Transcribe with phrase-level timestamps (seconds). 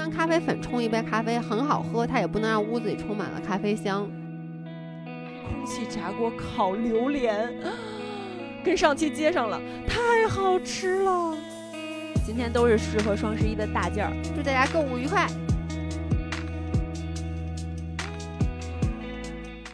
[0.00, 4.10] 端咖啡粉冲一杯咖啡很好喝，它也不能让屋子里充满了咖啡香。
[5.46, 7.52] 空气炸锅烤榴莲，
[8.64, 11.36] 跟上期接上了，太好吃了。
[12.24, 15.26] 今天都是适合双十一的大件儿，祝大家购物愉快。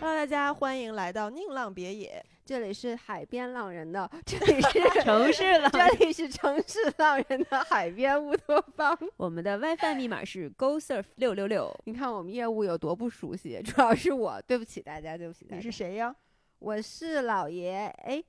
[0.01, 2.25] Hello，大家欢迎来到宁浪别野。
[2.47, 5.69] 这里是海边浪人的，这里是 城市浪。
[5.73, 8.97] 这里是城市浪人的海边乌托邦。
[9.17, 11.77] 我们的 WiFi 密码是 GoSurf 六六六。
[11.87, 15.57] 你看我们业务有多不熟悉，主要是我，对不起大家，对不起大家。
[15.57, 16.15] 你是谁呀？
[16.61, 17.93] 我是老爷。
[18.05, 18.23] 哎，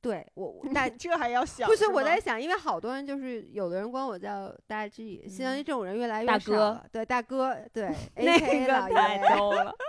[0.00, 1.68] 对我那这还要想？
[1.68, 6.86] 不是是我在想，因为好多人就是有的人管我叫大 G，现在这种人越来越大少了。
[6.92, 9.18] 对大哥，对 那个老太。
[9.36, 9.74] 逗了。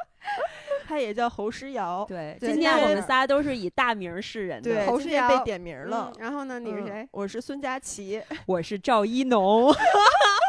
[0.90, 2.04] 他也叫侯诗瑶。
[2.08, 4.72] 对，对今天我们仨都是以大名示人的。
[4.72, 6.22] 对，侯诗瑶被点名了嗯。
[6.24, 7.08] 然后呢，你是嗯谁？
[7.12, 9.72] 我是孙佳琪，我是赵一农。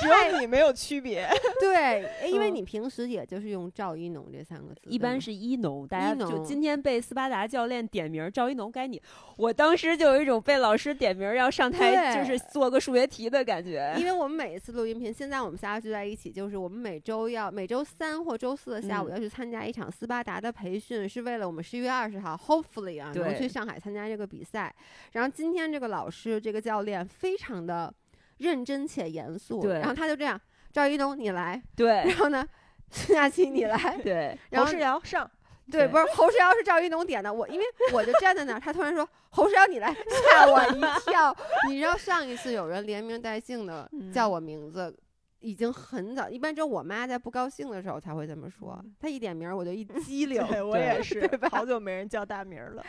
[0.00, 1.28] 只有你没有区别。
[1.60, 9.00] 对，哎因为嗯你平时也就是用赵一农这三个字，一般是一农，大家就今天被斯巴达教练点名，赵一农该你。
[9.36, 13.94] 我当时就有一种被老师点名要上台，就是做个数学题的感觉。
[13.98, 24.74] 因为 我们每一次录音频，现在我们仨聚在一起，就是我们每周要每周三或周四的下午嗯要去参加一场斯巴达的培训，是为了我们十一月二十号，hopefully 啊能去上海参加这个比赛。
[25.12, 27.92] 然后今天这个老师这个教练非常的
[28.40, 29.74] 认真且严肃，对。
[29.74, 30.38] 然后他就这样，
[30.72, 32.44] 赵一东你来，对然后呢，
[32.90, 35.30] 孙佳琪你来， 对，然后侯诗瑶上，
[35.70, 39.94] 对，不是侯世瑶是赵一农点的，我因为我就站在那儿，他突然说侯世瑶你来，
[40.30, 41.34] 吓我一跳。
[41.68, 44.94] 你知道上一次有人连名带姓的叫嗯我名字，
[45.40, 48.82] 已经很早，一般只有我妈在不高兴的时候才会这么说。
[48.98, 52.84] 她一点名儿我就一 激灵，对我也是对吧，好久没人叫大名了。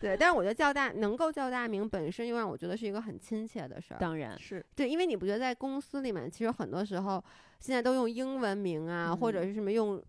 [0.00, 3.98] 对，但是我觉得叫大能够叫大名本身又让我觉得是一个很亲切的事儿。
[3.98, 7.22] 当然是，对，因为你不觉得在公司里面，其实很多时候
[7.60, 10.02] 现在都用英文名啊，或者嗯是什么用。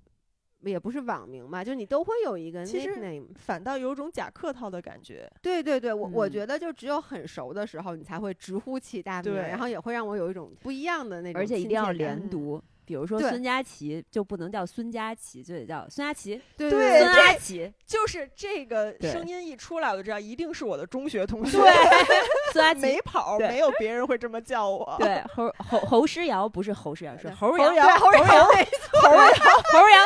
[0.62, 5.32] 也不是网名嘛，就你都会有一个其实 nickname，反倒有种假客套的感觉。
[5.42, 12.62] 对对对，我我嗯觉得就只有很熟的时候，你才会直呼其大名，然后也会让我有一种不一样的那种，而且一定要连感读。
[12.88, 16.42] 比如说孙佳琪就不能叫孙佳琪，就得叫孙佳琪。
[16.56, 21.58] 对对孙佳琪，就是这个声音一出来，我就知道一定是我的中学同学。
[21.58, 21.72] 对，
[22.54, 23.02] 孙 佳琪没。
[23.08, 24.96] 跑，对没有别人会这么叫我。
[25.00, 29.28] 对，侯侯侯诗瑶不是侯诗瑶，是侯侯瑶，侯瑶，侯瑶，侯瑶，
[29.72, 30.06] 侯瑶。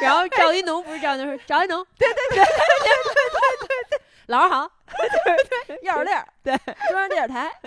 [0.00, 1.84] 然后赵一农不是赵一农，是赵一农。
[1.98, 3.05] 对对对对对
[4.26, 4.34] 对对。
[4.34, 4.70] 老师好，
[5.84, 6.56] 钥匙链儿， 对，
[6.88, 7.50] 中央电视台。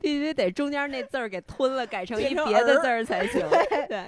[0.00, 3.44] 必须得中间那字儿给吞了，改成一别的字儿才行。
[3.88, 3.98] 对，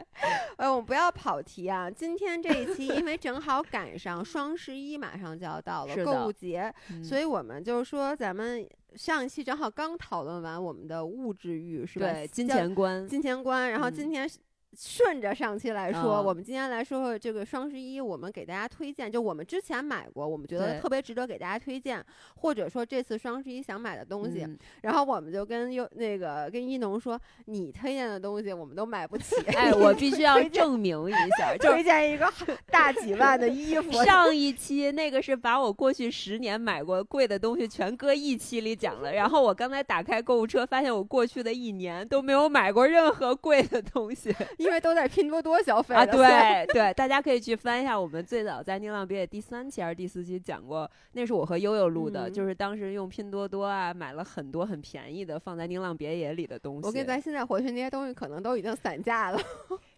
[0.57, 1.91] 哎，我们不要跑题啊。
[1.91, 8.65] 今天这一期，因为正好赶上双十一马上就要到了，购物节，所以以我们就是说，咱们
[8.95, 12.07] 上一期正好刚讨论完我们的物质欲，是吧？
[12.13, 14.39] 对金钱观，金钱观，然后嗯今天是
[14.77, 22.05] 顺着上期来说，啊我们今天来说说这个双十一，我们给大家推荐，就我们之前买过，我们觉得特别值得给大家推荐，
[22.37, 24.57] 或者说这次双十一想买的东西，嗯。
[24.83, 32.33] 然后我们就跟优那个跟一农说，你推荐的东西我们都买不起， 哎，我必须要证明一下， 就推荐一个
[32.71, 56.87] 大几万的衣服， 上一期那个是把我过去十年买过贵的东西全搁一期里讲了，然后我刚才打开购物车，发现我过去的一年都没有买过任何贵的东西因为都在拼多多消费对对，大家可以去翻一下我们最早在宁浪别野第三期还是第四期讲过，那是我和悠悠录的，嗯就是当时用拼多多啊买了很多很便宜的放在宁浪别野里的东西。
[56.87, 59.41] 我跟咱现在回去那些东西可能都已经散架了，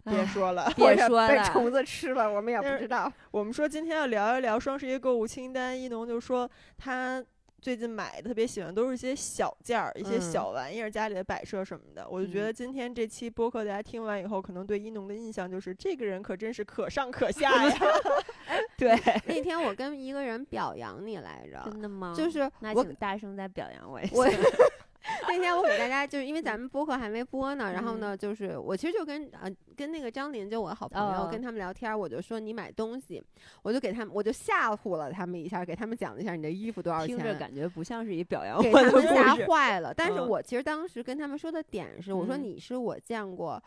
[0.04, 3.12] 别说了，别 说了被虫子吃了，我们也不知道。
[3.30, 5.72] 我们说今天要聊一聊双十一购物清单。
[5.78, 7.24] 一农就说他
[7.62, 12.04] 最近买的特别喜欢都是一些小件儿、一些嗯小玩意儿，家里的摆设什么的。
[12.08, 17.74] 我就觉嗯得今天这期播客大家听完以后，可能对一农的印象就是这个人可真是可上可下呀。
[18.76, 18.90] 对，
[19.26, 22.12] 那天我跟一个人表扬你来着，真的吗？
[22.18, 24.16] 就是我那请大声再表扬我一下。
[24.16, 24.26] 我
[25.26, 28.00] 那天我给大家就是因为咱们播客还没播呢，然后嗯。
[28.00, 31.28] 呢，就是我其实就跟呃跟那个张琳，就我好朋友，哦。
[31.30, 33.22] 跟他们聊天，我就说你买东西，
[33.62, 37.38] 我就给他们，我就吓唬了他们一下，给他们讲了一下你的衣服多少听着钱。
[37.38, 39.46] 感觉不像是一表扬给我的故他们吓。
[39.46, 40.28] 坏了，但是嗯。
[40.28, 42.42] 我其实当时跟他们说的点是，我说嗯。
[42.42, 43.62] 你是我见过，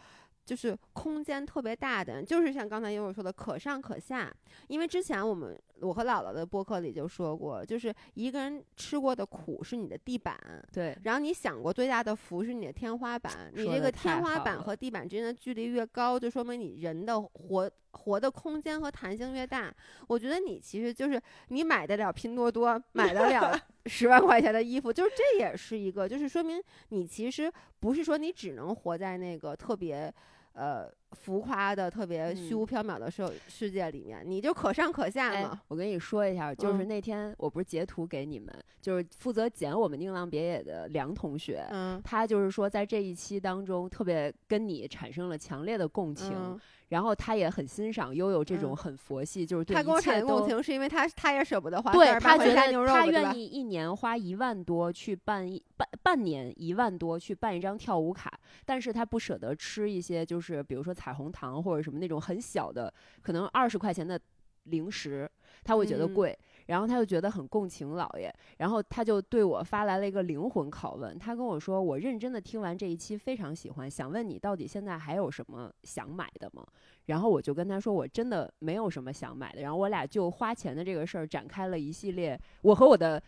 [0.46, 4.32] 就是空间特别大的，就是像刚才悠悠说的可上可下。
[4.68, 10.38] 因为之前我们我和姥姥的播客里就说过，就是一个人吃过的苦是你的地板，
[10.72, 19.74] 对，然后你想过最大的福是你的天花板，你这个天花板和地板之间的距离越高，就说明你人的活活的空间和弹性越大。
[20.08, 30.14] 我觉得你其实就是你买得了拼多多，买得了 十万块钱的衣服，就是这也是一个，就是说明你其实不是说你只能活在那个特别。
[30.56, 32.60] 呃，浮夸的、特别虚嗯。
[32.60, 36.88] 无缥缈的世世界里面，你就可上可下哎嘛。，我跟你说一下，就是嗯。
[36.88, 46.60] 那天我不是截图给你们，就是负责剪我们宁浪别野的梁同学，嗯，他就是说在这一期当中特别跟你产生了强烈的共情，嗯
[46.90, 58.32] 然后他也很欣赏悠悠这种嗯很佛系，就是对他跟我产生共情，是因为他他也舍不得花对他觉得他愿意一年花一万多去办一半半年一万多去办一张跳舞卡，
[58.66, 64.20] 但是他不舍得吃一些就是比如说彩虹糖或者什么那种很小的，可能二十块钱的
[64.64, 65.30] 零食，
[65.64, 66.38] 他会觉得嗯贵。
[66.68, 71.18] 然后他就觉得很共情姥爷，然后他就对我发来了一个灵魂拷问。
[71.18, 76.66] 他跟我说：“我认真的听完这一期，非常喜欢，想问你到底现在还有什么想买的吗？”
[77.06, 83.22] 然后我就跟他说：“我真的没有什么想买的。”然后我俩就花钱的这个事儿展开了一系列，我和我的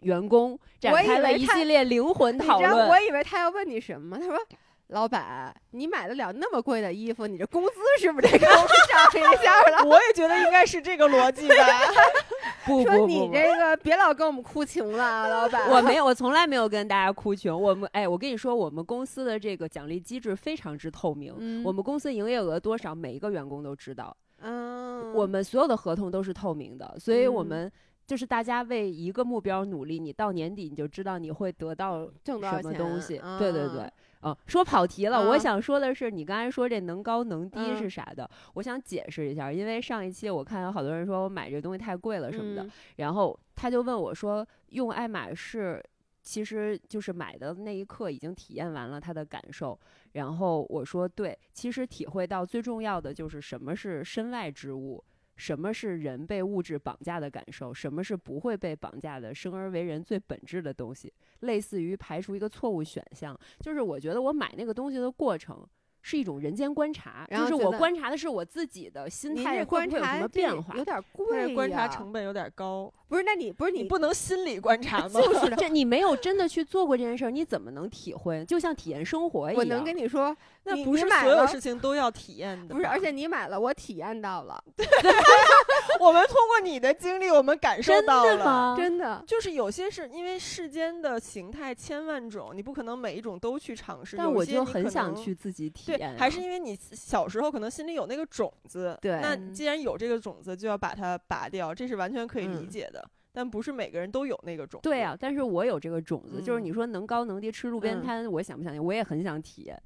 [0.00, 2.88] 员工展开了一系列灵魂讨论。
[2.88, 4.36] 我以为他要问你什么，他说。
[4.92, 9.84] 老板，你买得了那么贵的衣服，你这工资是不是得给我们涨一下了？
[9.88, 11.54] 我也觉得应该是这个逻辑吧。
[12.64, 15.68] 说不不不不，你这个别老跟我们哭穷了啊，老板。
[15.70, 17.60] 我没有，我从来没有跟大家哭穷。
[17.60, 21.34] 我们哎，我跟你说，我们公司的这个奖励机制非常之透明。
[21.38, 24.16] 嗯我们公司营业额多少，每一个员工都知道。
[24.40, 27.72] 嗯，我们所有的合同都是透明的，所以我嗯们
[28.06, 32.74] 就是大家为一个目标努力，你到年底你就知道你会得到什么挣多少钱？
[32.74, 33.20] 东西。
[33.38, 33.90] 对对对啊，
[34.22, 35.18] 嗯，说跑题了。
[35.18, 45.82] 我啊想说的是，你刚才说这能高能低嗯是啥的，我想解释一下，因为上一期我看有好多人说我买这东西太贵了什么的，嗯然后他就问我说，用爱马仕。
[46.24, 49.76] 其实就是买的那一刻已经体验完了他的感受，
[50.12, 55.02] 然后我说对，其实体会到最重要的就是什么是身外之物，
[55.42, 65.66] 什么是人被物质绑架的感受，什么是不会被绑架的生而为人最本质的东西，类似于排除一个错误选项，就是我觉得我买那个东西的过程。
[66.02, 70.84] 是一种人间观察，就是我然后觉得观察的是我自己的心态观不会有什么变化有。
[70.84, 73.22] 点但贵是观察成本有点高，不是？
[73.22, 75.20] 那你不是你你不能心理观察 吗？
[75.20, 75.56] 就是的。
[75.56, 78.44] 这你没有真的去做过这件事儿，你怎么能体会？
[78.44, 79.58] 就像体验生活一样。
[79.58, 82.74] 我能跟你说，那你不是所有事情都要体验的。
[82.74, 84.62] 不是，而且你买了，我体验到了
[86.00, 88.36] 我们通过你的经历，我们感受到了。
[88.36, 88.74] 的吗？
[88.76, 89.22] 真的。
[89.26, 94.16] 就是有些是因为世间的形态千万种，你不可能每一种都去尝试。
[94.16, 103.04] 但我就很想去自己体对验啊、，还是因为你小时候可能心里有那个种子，对那嗯既然有这个种子，就要把它拔掉，这是完全可以理嗯解的。
[103.34, 104.88] 但不是每个人都有那个种子。
[104.88, 108.76] 对啊，但是我有这个种子，就是嗯你说能高能低，吃路边嗯摊，我想不想？
[108.84, 109.80] 我也很想体验。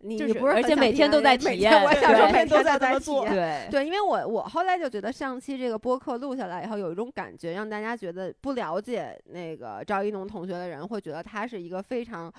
[0.00, 3.24] 你就是你不是很想而且每天都在体验 我想说对每天都在这在么做
[3.70, 12.32] 对，因为我我后来就觉得上期这个播客录下来以后，有一种感觉，让大家觉得不了解那个赵一农同学的人，会觉得他是一个非常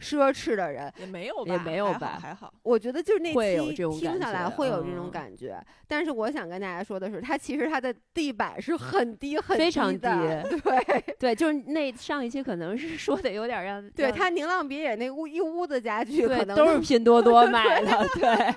[0.00, 0.92] 奢侈的人。
[0.98, 2.52] 也没有吧，也没有还好吧还好。
[2.62, 18.08] 我觉得就是那会有期这种听下来会有这种嗯感觉，但是我想跟大家说的是，它其实它的地板是很低 很非常的，低对 对，就是那上一期可能是说的有点让对，让他宁浪别野那屋一屋子家具对可能都是拼多多买的。
[18.14, 18.54] 对，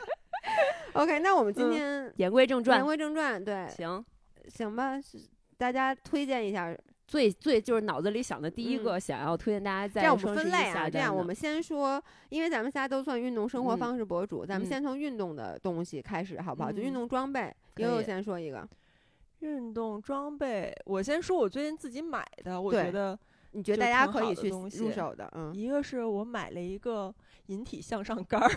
[0.94, 1.20] OK。
[1.20, 4.04] 那我们今嗯天言归正传言，归正传，对，行。
[4.48, 5.00] 行吧，
[5.58, 6.76] 大家推荐一下
[7.10, 16.72] 最最就是脑子里想的第一嗯个，想要推荐大家在这样我们分类啊，这样我们先说，因为咱们仨都算运动生活嗯方式博主，咱们嗯先从运动的东西开始，好不好？
[16.72, 18.70] 就运嗯动装备，悠悠先说一个，
[19.40, 23.18] 运动装备，我先说我最近自己买的，我觉得
[23.54, 25.28] 你觉得大家可以去入手的？
[25.36, 27.12] 嗯，一个是我买了一个
[27.48, 28.50] 引体向上杆儿，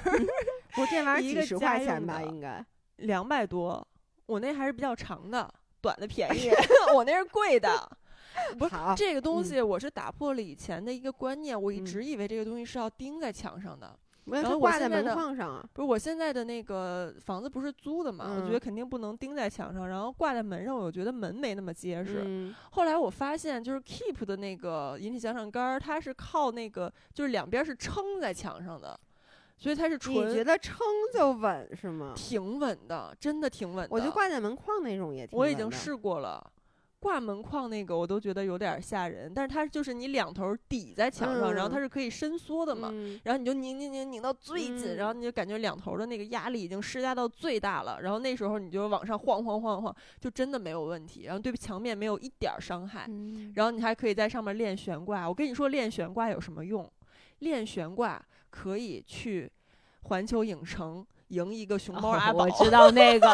[0.75, 2.63] 不，这玩意儿几一个十块钱吧，应该。
[2.97, 3.89] 两百多，
[4.27, 5.51] 我那还是比较长的，
[5.81, 6.51] 短的便宜，
[6.95, 7.71] 我那是贵的。
[8.59, 13.97] 不是，这个东嗯西，我是打破了以前的一个观念，我一嗯直以为这个东西是要钉在墙上的。
[14.25, 15.69] 我要然后挂在门框上啊。
[15.73, 22.23] 不是我现在的那个房子不是租的嘛，我觉嗯得肯定不能钉在墙上，然后挂在门上，我觉得门没那么结实。
[22.25, 28.97] 嗯，后来我发现，就是 Keep 的那个引体向上杆儿，它是靠那个就是两边是撑在墙上的，
[29.59, 32.13] 所以它是你觉纯得撑就稳是吗？
[32.15, 33.89] 挺稳的，真的挺稳的。
[33.91, 35.53] 我就挂在门框那种也挺稳的。
[35.53, 36.49] 我已经试过了，
[37.03, 42.91] 挂门框那个我都觉得有点吓人，但是它就是你两头抵在墙上，然后它嗯是可以伸缩的嘛。
[42.93, 55.29] 嗯然后你就拧拧拧拧到最紧，嗯然后你就感觉两头的那个压力已经施加到最大了，然后那时候你就往上晃晃晃晃，就真的没有问题，然后对墙面没有一点儿伤害，嗯然后你还可以在上面练悬挂。
[55.29, 56.89] 我跟你说，练悬挂有什么用？
[57.41, 59.51] 练悬挂可以去
[60.03, 62.45] 环球影城赢一个熊 猫阿宝。
[62.45, 63.29] 哦我知道那个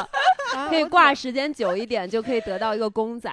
[0.54, 3.30] 啊 可以挂时间久一点，就可以得到一个公仔。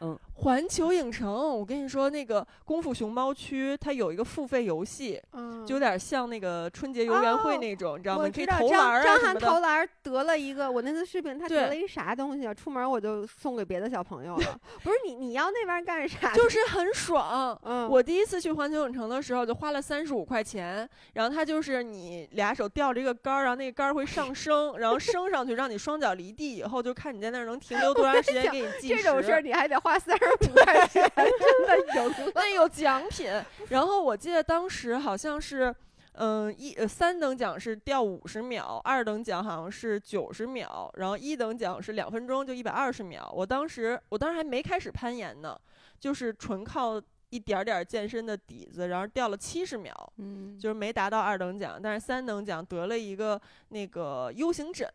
[0.00, 8.24] 嗯，环球影城，我跟你说，那个功夫熊猫区它有一个付费游戏，嗯就有点像那个春节游园会哦那种，你知道吗？
[8.24, 9.46] 你可以投篮儿啊张涵什么的。
[9.48, 12.54] 投篮儿得了一个，我那次视频他对得了一啥东西啊？
[12.54, 14.60] 出门我就送给别的小朋友了。
[14.84, 16.32] 不是你你要那玩意儿干啥？
[16.32, 17.58] 就是 很爽。
[17.64, 29.02] 嗯，我第一次去环球影城的时候，就花了三十五块钱，然后它就是你俩手吊着一个杆儿，然后那个杆儿会上升，然后升上去，让你双脚离地以后，就看你在那儿能停留多长时间， 给你计时。
[29.02, 33.30] 这种事儿你还得花三十五块钱，真的有那有奖品。
[33.68, 35.74] 然后我记得当时好像是，
[36.12, 43.30] 嗯，一呃三等奖是掉五十秒，二等奖好像是九十秒，然后一等奖是两分钟，就一百二十秒。
[43.34, 45.58] 我当时我当时还没开始攀岩呢，
[46.00, 49.94] 就是纯靠一点儿点儿健身的底子，然后掉了七十秒。
[50.16, 54.88] 嗯，就是没达到二等奖，但是三等奖得了一个那个 U 型枕，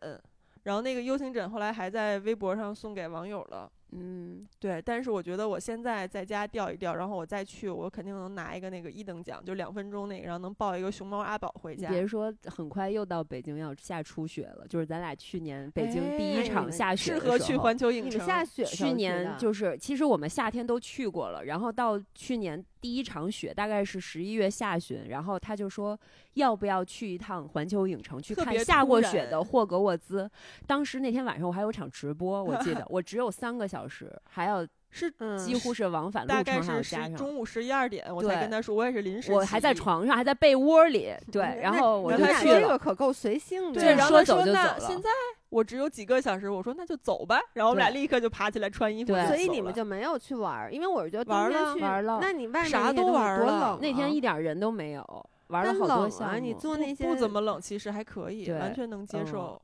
[0.64, 3.70] 然后那个 U 型枕后来还在微博上送给网友了。
[3.96, 11.88] 嗯，对，但是我觉得我现在在家吊一吊，然后我再去，我肯定能拿一个那个一等奖，就两分钟那个，然后能抱一个熊猫阿宝回家。
[11.88, 18.12] 别说很快又到北京要下初雪了，就是咱俩去年北京第哎一场下雪适合去环球影城。
[18.12, 25.98] 你们下雪的时候去年就是，其实我们夏天都去过了，然后到去年第一场雪大概是十一月下旬，然后他就说
[26.34, 30.30] 要不要去一趟环球影城去看下过雪的霍格沃兹。
[30.66, 37.14] 当时那天晚上我还有场直播，我记得我只有三个小时，还要是嗯几乎是往返路大概程还要是十加上。
[37.16, 39.74] 中午十一二点，我才对跟他说，我也是临时，我还在。
[39.74, 42.78] 床上，还在被窝里， 对，然后我你就去这个。
[42.78, 43.94] 可够随性的对。
[43.94, 45.08] 然后说走他说那现在
[45.48, 56.10] 我只有几个小时，我说那就走吧，然后我们俩立刻就爬起来穿衣服所以你们就没有去玩儿，因为我是觉得冬天玩了去，玩了那你外面啥都那些多玩了那天一点人都没有，玩了但好多冷啊！
[56.10, 56.38] 项目。
[56.38, 59.60] 你做那些不不怎么冷，其实还可以，完全能接嗯受，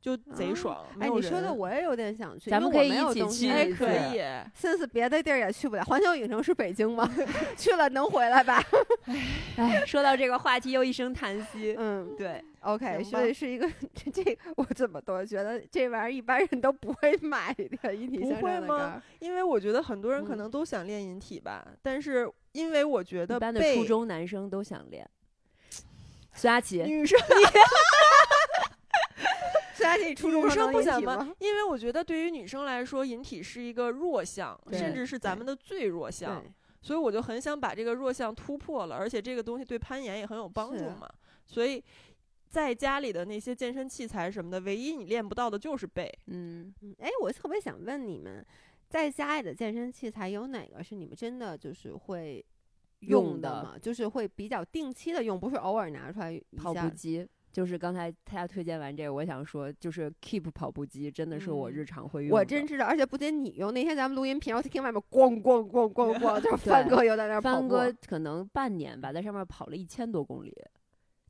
[0.00, 0.86] 就贼啊爽。
[0.96, 4.20] 没哎，你说的我也有点想去，咱们可以一起去哎一可次以，
[4.54, 7.10] 森森别的地儿也去不了，环球影城是北京吗？
[7.56, 8.62] 去了能回来吧？
[9.56, 11.74] 哎，说到这个话题，又一声叹息。
[11.78, 17.52] 嗯，对，OK，所以是一个 这这我怎么都觉得这玩意儿一般人都不会买
[17.82, 19.02] 的，引体不向会吗上的杆儿。
[19.18, 25.08] 因为我觉得很多人可嗯能都想练引体吧，但是因为我觉得一般的初中男生都想练。
[26.34, 27.18] 孙佳琪，女生
[29.78, 31.32] 虽然你初中生不想吗？
[31.38, 36.44] 因为我觉得对于女生来说，引体是一个弱项，甚至是咱们的最弱项。
[36.80, 41.08] 所以我就很想把这个弱项突破了，而且这个东西对攀岩也很有帮助嘛。
[41.46, 41.82] 所以
[42.48, 46.12] 在家里的那些健身器材什么的，唯一你练不到的就是背。
[46.26, 48.44] 嗯，嗯哎，我特别想问你们，
[48.88, 52.44] 在家里的健身器材有哪个是你们真的就是会
[53.00, 53.76] 用的的吗？
[53.80, 57.28] 就是会比较定期的用，不是偶尔拿出来一跑下步机。
[57.52, 62.36] 就是刚才他推荐完这个，我想说，就是 Keep 跑步机真的是我嗯日常会用的。
[62.36, 70.54] 我真知道，而且不仅你用，那天咱们录音频，然后听外面咣咣咣咣咣， 就是对范哥又在那儿跑哥可能半年吧，在上面跑了一千多公里，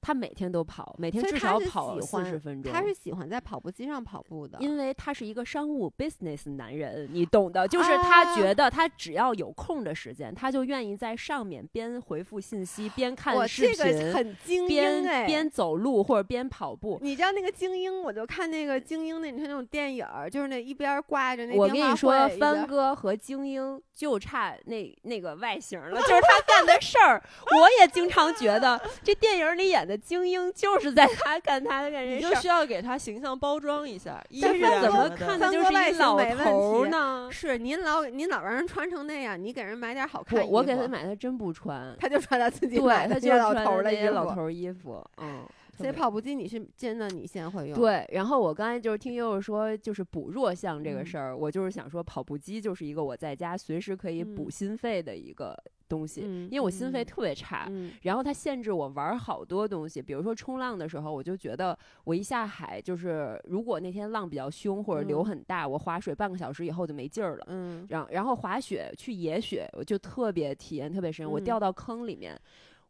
[0.01, 2.73] 他每天都跑，每天至少跑四十分钟。
[2.73, 16.99] 他是喜欢在跑步机上跑步的，因为他是一个商务 business 男人，你懂的，就是他觉得他只要有空的时间，他就愿意在上面边回复信息边我看视这个频，很精英边哎，边走路或者边跑步。
[17.03, 27.23] 你知道那个精英，我就看那个精英那，你看那种电影儿，就是那一边儿挂着那我跟你说帆哥和精英就差那那个外形了， 就是他干的事儿。
[27.61, 32.29] 我也经常觉得，这电影里演的精英就是在他干他的干这事儿。
[32.29, 37.29] 你就需要给他形象包装一下，但是怎么看的就是一老头儿呢？
[37.33, 44.03] 是您老您老让人穿成那样，你给人买点好看衣服，我我给他，买，他真不穿，他就穿他自己对买的他就那老穿的那头儿的衣服。
[44.03, 45.43] 些老头儿衣服，嗯。
[45.77, 55.57] 所以跑步机你是真的，你现在会用？，对，然后我刚才就是听悠悠说，就是补弱项这个嗯事儿，我就是想说，跑步机就是一个我在家随时可以补嗯心肺的一个
[55.89, 57.67] 东西，嗯因为我心肺嗯特别差。
[57.69, 67.45] 嗯然后它限制我玩儿好多东西，比如说冲浪的时候，我就觉得我一下海，就是如果那天浪比较凶或者流嗯很大，我划水半个小时以后就没劲儿了。
[67.49, 72.39] 嗯，然后然后滑雪去野雪，我就特别体验特别深，我嗯掉到坑里面。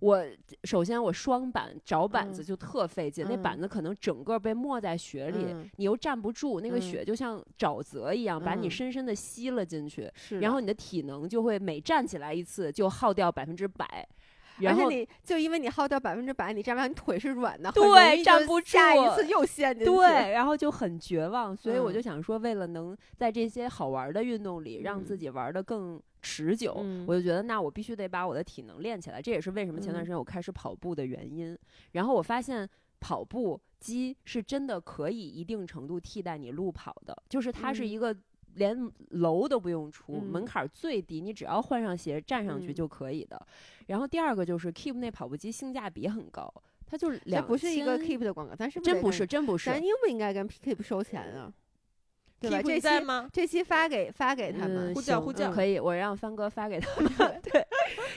[0.00, 0.24] 我
[0.64, 14.06] 首先我双板找板子嗯就特费劲，那嗯板子可能整个被没在雪里，嗯你又站不住，那个嗯雪就像沼泽一样，把你嗯深深的吸了进去，是然后你的体能就会每站起来一次就耗掉百分之百。
[14.60, 19.92] 然后而且你就因为你耗掉百分之百，你站不上，你腿是软的，很对站不住下一次又陷进去。
[19.92, 29.20] 对，然后就很绝望，所以我就嗯想说，为了能在这些好玩的运动里让自嗯己玩的更持久，嗯我就觉得那我必须得把我的体能练起来。
[29.20, 31.58] 这也是为什么前段嗯时间我开始跑步的原因。
[31.92, 32.68] 然后我发现
[33.00, 38.16] 跑步机是真的可以一定程度替代你路跑的，就是它是一嗯个。
[38.54, 43.40] 连楼都不用出，门嗯槛儿最低，你只要换上鞋站上去嗯就可以的。
[43.86, 46.52] 然后第二个就是 Keep 那跑步机性价比很高，
[46.84, 49.78] 它就是两这不是一个 Keep 的广告，咱是不是真不是，真不是咱。
[49.80, 51.52] 应不应该跟 Keep 收钱啊？
[52.40, 52.62] 对吧？
[52.62, 53.28] 这期吗？
[53.32, 57.40] 这期发给发给他们呼叫呼叫可以，我让帆哥发给他们。
[57.42, 57.66] 对，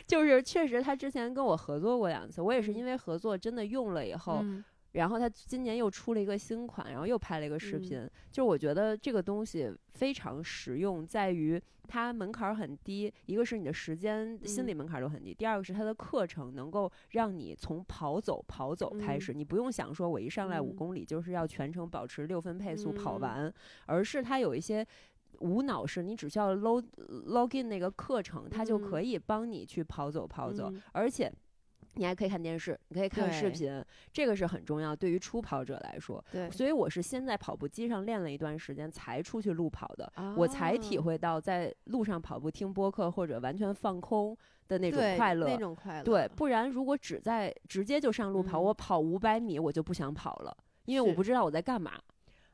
[0.05, 7.81] 就是确实他之前跟我合作过两次，我也是因为合作真的用了以后，嗯然后他今年又出了一个新款，然后又拍了一个视嗯。
[7.81, 8.09] 频。
[8.31, 14.67] 就我觉得这个东西非常实用，在于它门槛儿很低，一个是你的时间、心嗯。
[14.67, 19.21] 理门槛儿都很低，第二个是它的课程能够让你从跑走跑走开嗯。
[19.21, 20.75] 始，你不用想说我一上来五嗯。
[20.75, 23.21] 公里就是要全程保持六分配速跑嗯。
[23.21, 23.53] 完，
[23.85, 24.85] 而是它有一些。
[25.39, 26.85] 无脑式，你只需要 log
[27.25, 30.79] login 那个课程，它就可嗯以帮你去跑走跑走，嗯。
[30.91, 31.31] 而且
[31.95, 33.83] 你还可以看电视，你可以看视频，
[34.13, 36.23] 这个是很重要，对于初跑者来说。
[36.31, 45.47] 对，所以我是先在跑步机上练了一段时间，才出去路跑的，我才体啊会到在路上跑步听播客或者完全放空的那种快乐。
[45.47, 50.55] 那种快乐，对，不然如果只在直接就上路跑，嗯我跑五百米我就不想跑了，
[50.85, 51.99] 因为我不知道我在干嘛。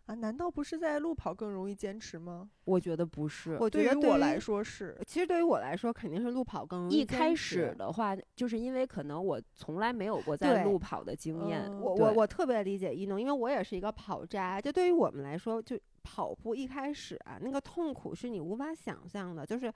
[0.08, 2.50] 啊，难道不是在路跑更容易坚持吗？
[2.64, 3.58] 我觉得不是。
[3.60, 4.98] 我觉对得对于于我来，说是。
[5.06, 7.36] 其实对于我来说，肯定是路跑更容易一开。
[7.36, 14.60] 始的话，就是因为可能我从来没有过在路跑的经验，嗯我我我特别理解一农，因为我也是一个跑渣。
[14.60, 19.72] 就对于我们来说，就跑步一开始啊，那个痛苦是你无法想象的，就是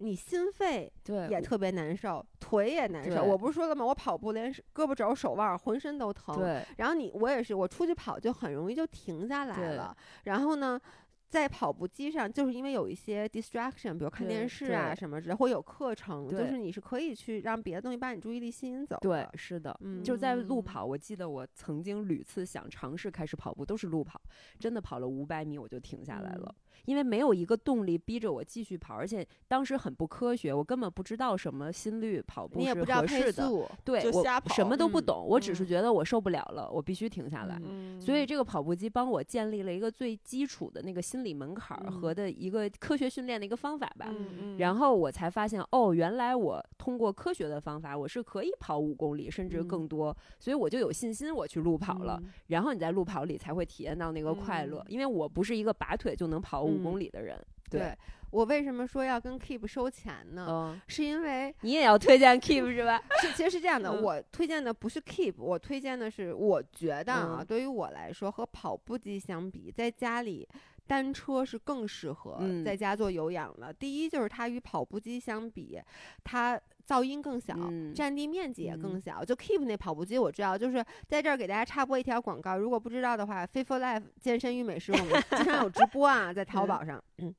[0.00, 3.22] 你心肺对也特别难受，腿也难受。
[3.22, 3.84] 我不是说了吗？
[3.84, 6.36] 我跑步连胳膊肘、手腕儿浑身都疼。
[6.36, 9.96] 对然后你我也是，我出去跑就很容易就停下来对了。
[10.24, 10.80] 然后呢，
[11.28, 24.20] 在跑步机上，就是因为有一些 distraction，比如看电视啊什么之类，或有课程，就是你是可以去让别的东西把你注意力吸引走对的。，是的，嗯就在路跑，我记得我曾经屡次想尝试开始跑步，都是路跑，
[24.58, 26.54] 真的跑了五百米我就停下来了，
[26.86, 37.60] 因为没有一个动力逼着我继续跑，而且当时很不科学，我根本不知道什么心率跑步你也是不知道配合适的，速，对我什么都不嗯懂，我只是嗯觉得我受不了了，我必须停下来。
[37.62, 44.06] 嗯所以这个跑步机帮我建立了一个最基础的那个心理门槛儿和嗯的一个科学训练的一个方法吧。
[44.10, 52.18] 嗯然后我才发现，哦，原来我通过科学的方法，我是可以跑五公里甚至嗯更多，所以我就有信心我去路跑了。
[52.22, 57.38] 嗯然后你在路跑里才会体验到那个快乐，嗯因为我不是一个拔腿就能跑五嗯公里的人。
[57.70, 57.96] 对
[58.30, 60.46] 我为什么说要跟 Keep 收钱呢？
[60.48, 63.02] 嗯，是因为你也要推荐 Keep 是吧？
[63.20, 70.48] 是其实是这样的，嗯我推荐的不是 Keep，我推荐的是我觉得啊，嗯对于我来说和跑步机相比，在家里。
[70.90, 73.72] 单车是更适合嗯在家做有氧的。
[73.72, 75.80] 第一就是它与跑步机相比，
[76.24, 79.24] 它噪音更小，嗯占地面积也更嗯小。
[79.24, 87.00] 就 Keep 那跑步机我知道，就是在这儿给大家插播一条广告，如果不知道的话，Fit for Life 健身与美食我们 经常有直播啊，在淘宝上。
[87.18, 87.32] 嗯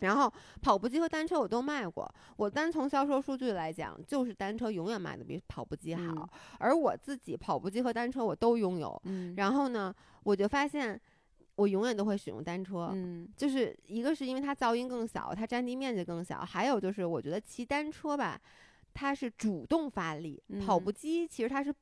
[0.00, 0.30] 然后
[0.60, 2.06] 跑步机和单车我都卖过，
[2.36, 6.28] 我单从销售数据来讲，就是单车永远卖的比跑步机好，嗯
[6.58, 9.00] 而我自己跑步机和单车我都拥有。
[9.04, 11.00] 嗯然后呢，我就发现
[11.56, 13.28] 我永远都会使用单车，嗯。
[13.36, 18.40] 就是一个是因为它噪音更小，它占地面积更小，还有就是我觉得骑单车吧，
[18.94, 21.74] 它是主动发力，跑嗯步机其实它是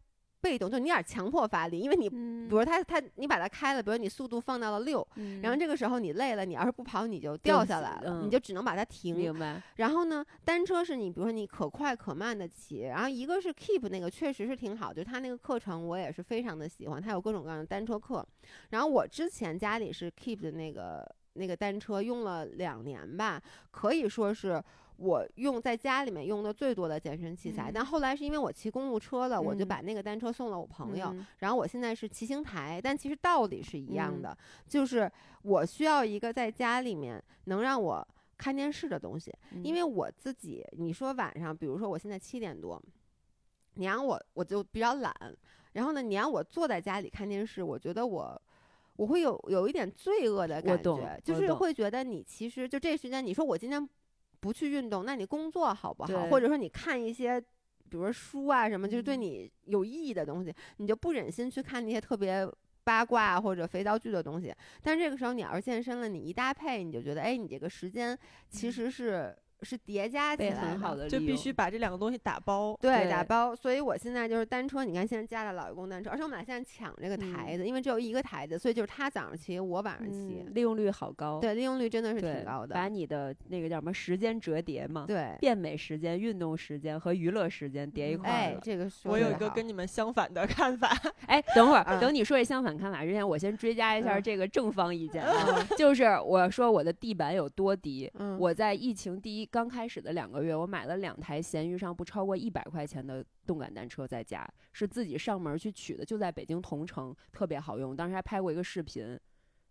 [0.44, 2.10] 被动，就你有点强迫发力，因为你。
[2.12, 9.16] 嗯比如他他你把它开了，比如你速度放到了六，嗯然后这个时候你累了，你要是不跑你就掉下来了，嗯你就只能把它停。
[9.16, 18.24] 明白，然后呢，单车是你比如说你可快可慢的骑，然后一个是 Keep 那个确实是挺好，就他那个课程我也是非常的喜欢，他有各种各样的单车课。
[18.70, 24.62] 然后我之前家里是 Keep 的那个那个单车用了两年吧，可以说是。
[24.96, 27.72] 我用在家里面用的最多的健身器材，嗯。
[27.74, 29.68] 但后来是因为我骑公路车了，我就嗯。
[29.68, 31.08] 把那个单车送了我朋友。
[31.12, 31.26] 嗯。
[31.38, 34.22] 然后我现在是骑行台，但其实道理是一样嗯。
[34.22, 35.10] 的，就是
[35.42, 39.76] 我需要一个在家里面能让我看电视的东西，因嗯。
[39.76, 42.80] 为我自己，你说晚上，比如说我现在七点多，
[43.74, 45.14] 你让我我就比较懒，
[45.72, 48.40] 然后呢，你让我坐在家里看电视，我觉得我。
[48.96, 53.88] 我会有有一点罪恶的感觉，就是会觉得你其实就这时间，你说我今天
[54.44, 56.26] 不去运动，那你工作好不好？
[56.28, 57.40] 或者说你看一些
[57.88, 62.46] 比如说书啊什么，就是对你有意义的东西，你就不忍心去看那些特别
[62.84, 64.54] 八卦或者肥皂剧的东西。
[64.82, 68.18] 但这个时候你要是健身了，你一搭配，你就觉得，哎，你这个时间
[68.50, 69.34] 其实是。
[69.64, 72.76] 是叠加起来很好的就必须把这两个东西打包。
[72.80, 82.74] 对对打包，所以我现在就是单车，你看现在加了老爷公单车，而且我们俩现在抢这个台子，因为只有一个台子，所以就是他早上骑，我晚上骑，嗯利用率好高，对，利用率真的是，挺高的。
[82.74, 88.58] 把你的那个叫什么时间折叠嘛，对，变美时间、运动时间和娱乐时间叠一块儿哎，。
[88.62, 90.88] 这个说我有一个跟你们相反的看法，
[91.26, 98.10] 哎，等会儿，嗯等你说这相反看法之前，我先追加一下嗯这个正方意见 啊，就是我说我的地板有多低。
[98.14, 107.94] 嗯，我在疫情第一刚开始的两个月，我买了两台闲鱼上不超过一百块钱的动感单车，在家是自己上门去取的，就在北京同城，特别好用。
[107.94, 109.16] 当时还拍过一个视频，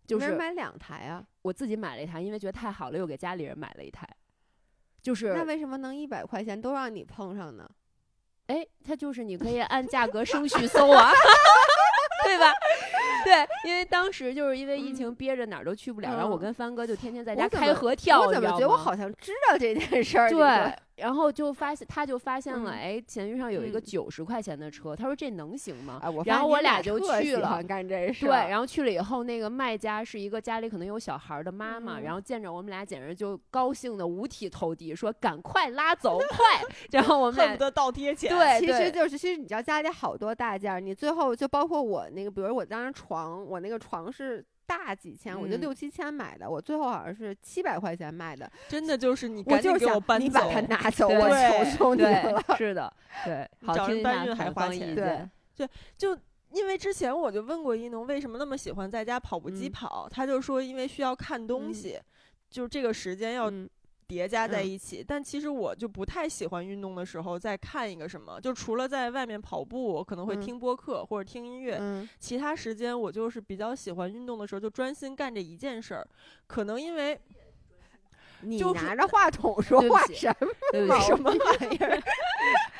[0.06, 1.22] 就是买两台啊？
[1.42, 4.08] 我自己买了一台，因为觉得太好了，又给家里人买了一台。
[5.02, 7.70] 就是那为什么能一百块钱都让你碰上呢？
[8.46, 11.12] 哎，它就是你可以按价格升 序搜啊，
[12.24, 12.50] 对吧？
[13.26, 20.28] 对，因为当时就是因为疫情憋着哪儿都去不了，然后我嗯跟帆哥就天天在家开合跳，我怎么觉得我好像知道这件事儿？
[20.28, 26.00] 你对说，然后就发现他就发现了，嗯哎，闲鱼上有一个嗯九十块钱的车，他说这能行吗？
[26.24, 36.62] 然后我俩就去了干这事对，然后去了以后，那个卖家是一个家里可能有小孩的妈妈，嗯然后见着我们俩简直就高兴的五体投地，说赶快拉走，快！
[36.92, 38.30] 然后我恨不得倒贴钱。
[38.30, 49.84] 对其实就是，其实你知道家里好多大件儿，你最后就包括我那个，比如我当时床，我那个床是大几千，我就嗯六七千买的，我最后好像是七百块钱卖的，真的就是你我赶紧就是
[50.18, 52.92] 你把，它拿走， 对我对求求你对了。，是的，
[53.24, 55.68] 对， 好找人听搬运还花钱对。
[55.96, 56.18] 就
[56.52, 62.00] 因为之前我就问过一农为什么那么喜欢在家跑步机嗯跑，他就说因为需要看东嗯西，
[62.48, 63.68] 就是这个时间要嗯
[64.06, 65.04] 叠加在嗯一起。
[65.06, 76.06] 但其实我就不太喜欢运动的时候再看一个什么，就除了在外面跑步，我可能会嗯听播客或者听音乐，嗯其他时间我就是比较喜欢运动的时候就专心干这一件事儿。
[76.46, 77.18] 可能因为
[78.42, 82.02] 你就拿着话筒说话什么什么玩意儿？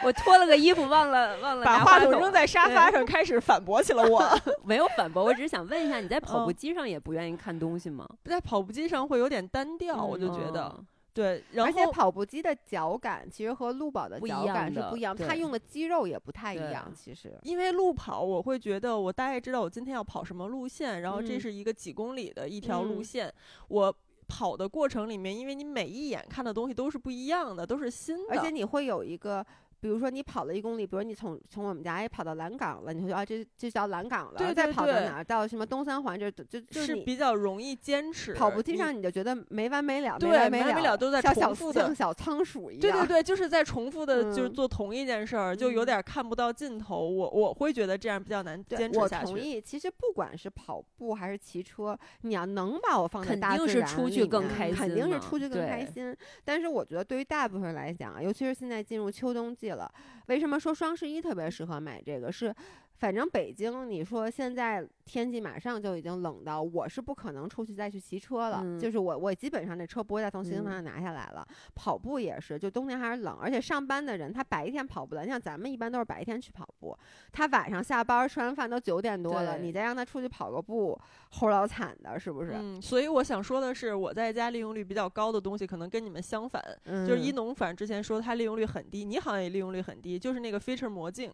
[0.04, 4.22] 我脱了个衣服，忘了忘了把话筒扔在沙发上，开始反驳起了我。
[4.62, 8.06] 没有反驳，我只是想问一下，你在跑步嗯机上也不愿意看东西吗？
[8.24, 11.42] 在跑步机上会有点单调，我就觉得嗯对。
[11.52, 16.92] 然而且后跑步机的脚感其实和路跑的不一脚感样是不一样，它用的肌肉也不太一样。
[16.94, 23.32] 其实，因为路跑，我会觉得我大概知道我今天要跑什么路线，然后这嗯是一个几公里的一条路嗯线。
[23.68, 23.96] 我
[24.26, 29.46] 跑的过程里面，因为你每一眼看的东西都是不一样的，都是新的，而且你会有一个。
[29.84, 38.32] 比如说你跑了一公里，比如你从从我们家也跑到蓝港了，你会说啊这这叫蓝港了，再跑到哪儿到什么东三环这就就就是比较容易坚持。
[38.32, 42.80] 跑步机上你就觉得没完没了，没没完没了都在像小重复的像小仓鼠一样。
[42.80, 47.06] 对对对，就是在重复的，就是嗯做同一件事儿，就有嗯点看不到尽头。
[47.06, 49.32] 我我会觉得这样比较难坚持下去。
[49.32, 49.60] 我同意。
[49.60, 56.16] 其实不管是跑步还是骑车，你要能把我放在肯定大自然是出去更开心肯定是出去更开心。
[56.42, 59.92] 但是我觉得对于大部分人来讲，尤其是现在进入秋冬季了，
[60.26, 62.30] 为什么说双十一特别适合买这个？
[62.32, 62.54] 是。
[62.96, 68.60] 反正北京，你说现在天气马上就已经冷到，我是不可能出去再去骑车了。
[68.62, 71.46] 嗯就是我，我基本上这车不会再从行嗯方上拿下来了。
[71.74, 75.22] 跑步也是，就冬天还是冷，而且上班的人他白天跑不了。
[75.22, 76.96] 你像咱们一般都是白天去跑步，
[77.32, 80.98] 他晚上下班吃完饭都九点多了，你再让他出去跑个步，
[81.32, 82.52] 齁老惨的，是不是？
[82.54, 86.62] 嗯，所以我想说的是，我在家利用率比较高的东西，可能跟你们相反。
[86.84, 91.32] 嗯，就是一农，反正之前说它利用率很低，你好像也利用率很低，就是那个 feature 魔镜。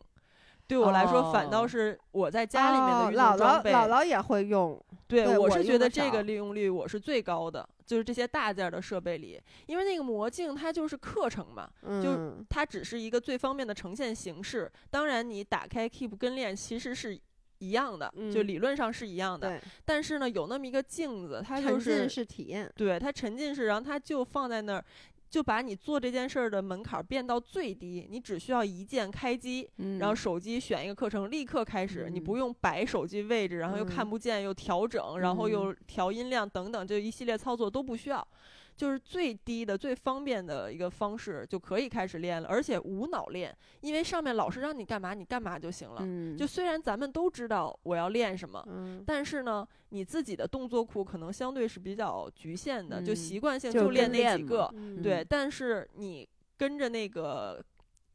[0.70, 11.68] 对我来说，反倒哦是我在家里面的运动哦姥姥装备，姥姥也会用，对对我我是觉得这个利用率我是最高的，就是这些大件儿的设备里，因为那个魔镜它就是课程嘛，
[12.00, 14.70] 就，它只是一个最方便的呈现形式。
[14.90, 17.18] 当然，你打开 Keep 跟练其实是
[17.58, 19.48] 一样的，就嗯理论上是一样的。
[19.48, 24.84] 对，但是呢，有那么一个镜子，它就是沉浸是式体验，对它沉浸式，然后它就放在那儿。
[25.30, 32.24] 就把你做这件事儿的门槛儿变到最低，你只需要一键开机，嗯然后手机选一个课程，立刻开始，你嗯。
[32.24, 34.10] 不用摆手机位置，然后又看嗯。
[34.10, 38.26] 不见，又调整，然后又调音量等等，这一系列操作都不需要，
[38.76, 46.00] 就是最低的、最方便的一个方式就可以开始练了，而且无脑练，因为上面老师让你干嘛你干嘛就行了。
[46.02, 54.70] 嗯，就虽然咱们都知道我要练什么，嗯，但是呢，你自己的动作库可能相对是比较局限的，就嗯习惯性就就练那几个。
[54.74, 57.62] 嗯对，但是你跟着那个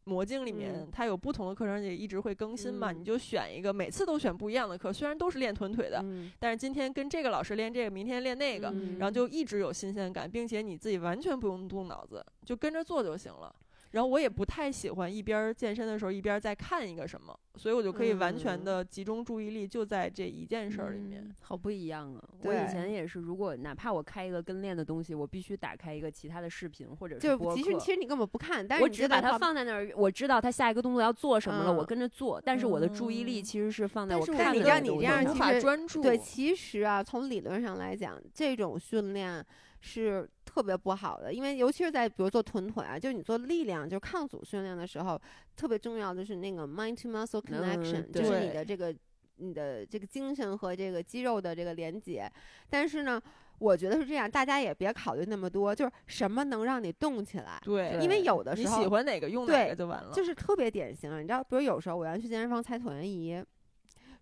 [0.06, 0.88] 魔镜里面，嗯。
[0.92, 3.00] 它有不同的课程也一直会更新嘛，嗯。
[3.00, 6.32] 你就选一个，每次都选不一样的课，虽然都是练臀腿的，嗯。
[6.40, 13.54] 但是今天跟这个老师练这个，明天练那个，嗯然后就一直有新鲜感，并且你自己完全不用动脑子，就跟着做就行了。
[13.96, 21.24] 然后我也不太喜欢一边儿健身的时候一边儿在看一个什么，所以我就可以完全嗯的集中注意力就在这一件事儿里面。
[21.24, 22.24] 嗯好不一样啊！
[22.44, 27.92] 我以前也是，如果哪怕我开一个跟练的东西，我必须打开一个其他的视频或者就是播客其实其。
[27.94, 32.42] 实你根本不看，但是我只把它放在那儿，我知道他下一个动作要做什么了，我嗯跟着做。
[32.44, 36.02] 但是我的注意力嗯其实是放在我但是我但你看你这那个东西上无法样其实专注。
[36.02, 39.46] 对，其实啊，从理论上来讲，这种训练
[39.82, 45.22] 是特别不好的，因为尤其是在比如做臀腿啊，就是你做力量，就是抗阻训练的时候，
[45.54, 48.96] 特别重要的是那个 mind to muscle connection，、就是你的这个
[49.36, 52.32] 你的这个精神和这个肌肉的这个连接。
[52.70, 53.22] 但是呢，
[53.60, 57.60] 我觉得是这样，大家也别考虑那么多，就是什么能让你动起来。
[57.62, 60.14] 对，因为有的时候你喜欢哪个用哪对个就完了。
[60.14, 63.44] 就是特别典型，你知道，比如有时候我要去健身房踩椭圆仪，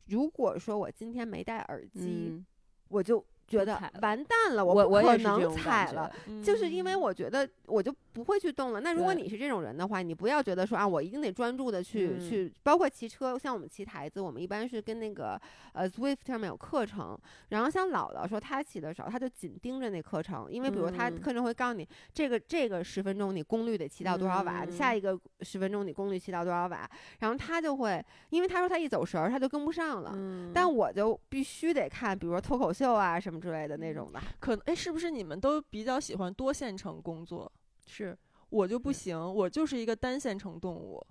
[0.08, 2.46] 如果说我今天没戴耳机，嗯，
[2.88, 3.24] 我就
[3.60, 6.12] 觉得完蛋了，我不可能踩了。
[6.44, 7.04] 就是因为嗯。
[7.04, 8.80] 我觉得我就不会去动了。
[8.80, 12.20] 那如果你是这种人的话，你不要觉得说啊，我一定得专注的去、嗯。
[12.20, 15.38] 去，包括骑车，像我们骑台子，我们一般是跟那个
[15.74, 17.18] 呃 Swift 上面有课程，
[17.50, 21.20] 然后像姥姥说她骑的时候，她就紧盯着那课程，因为比如她嗯。
[21.20, 24.72] 课程会告诉你，这个这个十分钟你功率得骑到多少瓦，嗯。
[24.72, 26.90] 下一个十分钟你功率骑到多少瓦，
[27.20, 30.12] 然后她就会，因为她说她一走神儿，她就跟不上了。
[30.16, 30.52] 嗯。
[30.54, 34.24] 但我就必须得看，比如说脱口秀啊什么之类的那嗯种吧。
[34.40, 37.52] 可能哎，是不是你们都比较喜欢多线程工作？
[37.86, 38.18] 是
[38.50, 41.06] 我就不行，我就是一个单线程动物。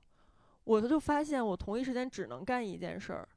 [0.65, 3.29] 我就发现我同一时间只能干一件事儿。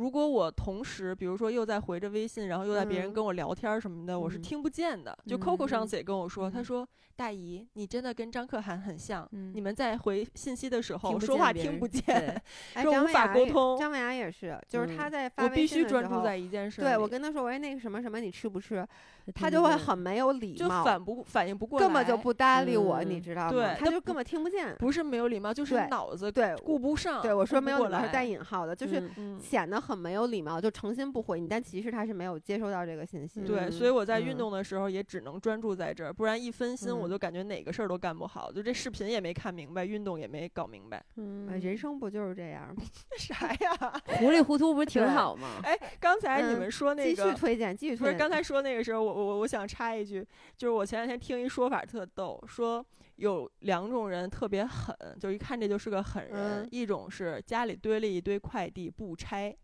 [0.00, 5.16] 如果我同时，比如说又在回着微信，然后又在别人嗯跟我聊天什么的，我是嗯听不见的。
[5.26, 12.02] 就 Coco 上嗯次也跟我说，他嗯说：“大姨，你真的跟张可涵很像，嗯你们在回信息的时候说话听不见。
[12.08, 12.40] 对
[12.72, 16.80] 哎，说无法沟通张文雅也是，就是他嗯在发微我必须信的时候专注在一件事。
[16.80, 18.86] 对我跟他说，我说那个什么什么，你吃不吃？
[19.34, 23.50] 他就会很没有礼貌就貌，反不反应不过来，根本就不搭理我，你嗯知道吗？
[23.50, 24.74] 对他他就根本听不见。
[24.78, 27.22] 不是没有礼貌，就是脑子对顾不上。
[27.22, 33.40] 对，我说没有礼貌是带引号的，就是显得很没有礼貌，就诚心不回你，但其实他是没有接收到这个信息。
[33.42, 41.22] 对，嗯所以我在运嗯动的时候也只能专注在这儿，不然一分心我嗯就感觉哪个事儿都干不好，就这视频也没看明白，运动也没搞明白，呃
[41.56, 42.82] 嗯人生不就是这样吗？
[43.18, 44.02] 啥呀？
[44.18, 45.60] 糊里糊涂不是挺好吗？
[45.64, 47.34] 哎，刚才你嗯们说那继续个。
[47.34, 48.06] 推荐，继续推荐。
[48.06, 52.84] 不是刚才说那个时候，我我我想插一句，就是我前两天听一说法特逗，说
[53.16, 59.54] 有两种人特别狠，就一看这就是个狠人，嗯一种是家里堆了一堆快递不拆，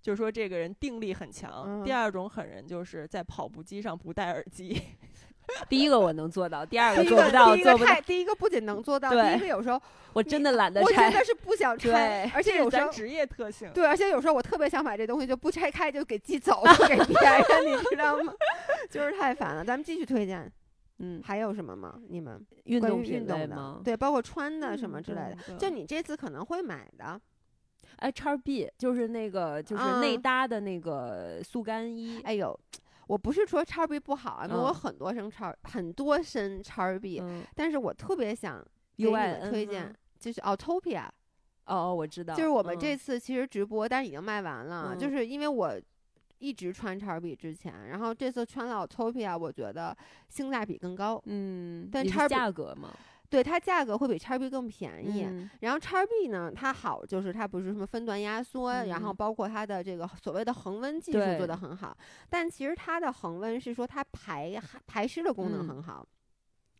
[0.00, 4.80] 就是说这个人定力很强；嗯第二种狠人就是在跑步机上不戴耳机。
[5.68, 9.80] 第一个我能做到，第二个做不到，做不到第一个不仅能做到，第对一个有时候
[10.12, 11.10] 我真的懒得我真拆。
[11.10, 13.70] 的是不想拆，而且有时候职业特性。
[13.72, 18.32] 对，而且有时候我特别想把这东西就不拆开就给寄走，就给别人，你知道吗？
[18.90, 19.64] 就是太烦了。
[19.64, 20.50] 咱们继续推荐，
[20.98, 21.98] 嗯，还有什么吗？
[22.08, 23.80] 你们运动品运动的？
[23.84, 25.36] 对，包括穿的什么之类的。
[25.48, 27.20] 的就你这次可能会买的，
[27.96, 32.58] 哎，叉 B 就是那个就是内嗯搭的那个速干衣，哎呦，
[33.06, 38.64] 我不是说叉 B 不好啊，因为我嗯很多身叉很多身叉 B，、嗯但是我特别想
[38.96, 41.06] 给你们推荐吗，就是 Autopia，
[41.66, 45.80] 哦哦，我知道，就是我们这嗯次其实直播，但是已经卖完了，就嗯是因为我。
[46.38, 49.96] 一直穿叉 B 之前，然后这次穿了 Autopia，我觉得
[50.28, 51.22] 性价比更高。
[51.26, 52.92] 嗯，但叉 B 价格嘛，
[53.32, 55.24] 对它价格会比叉 B 更便宜。
[55.24, 61.96] 嗯然后叉 B 呢，它好就是它不是什么分段压缩，然后嗯包括它的这个所谓的恒温技术做得很好，
[62.28, 66.06] 但其实它的恒温是说它排排湿的功能嗯很好。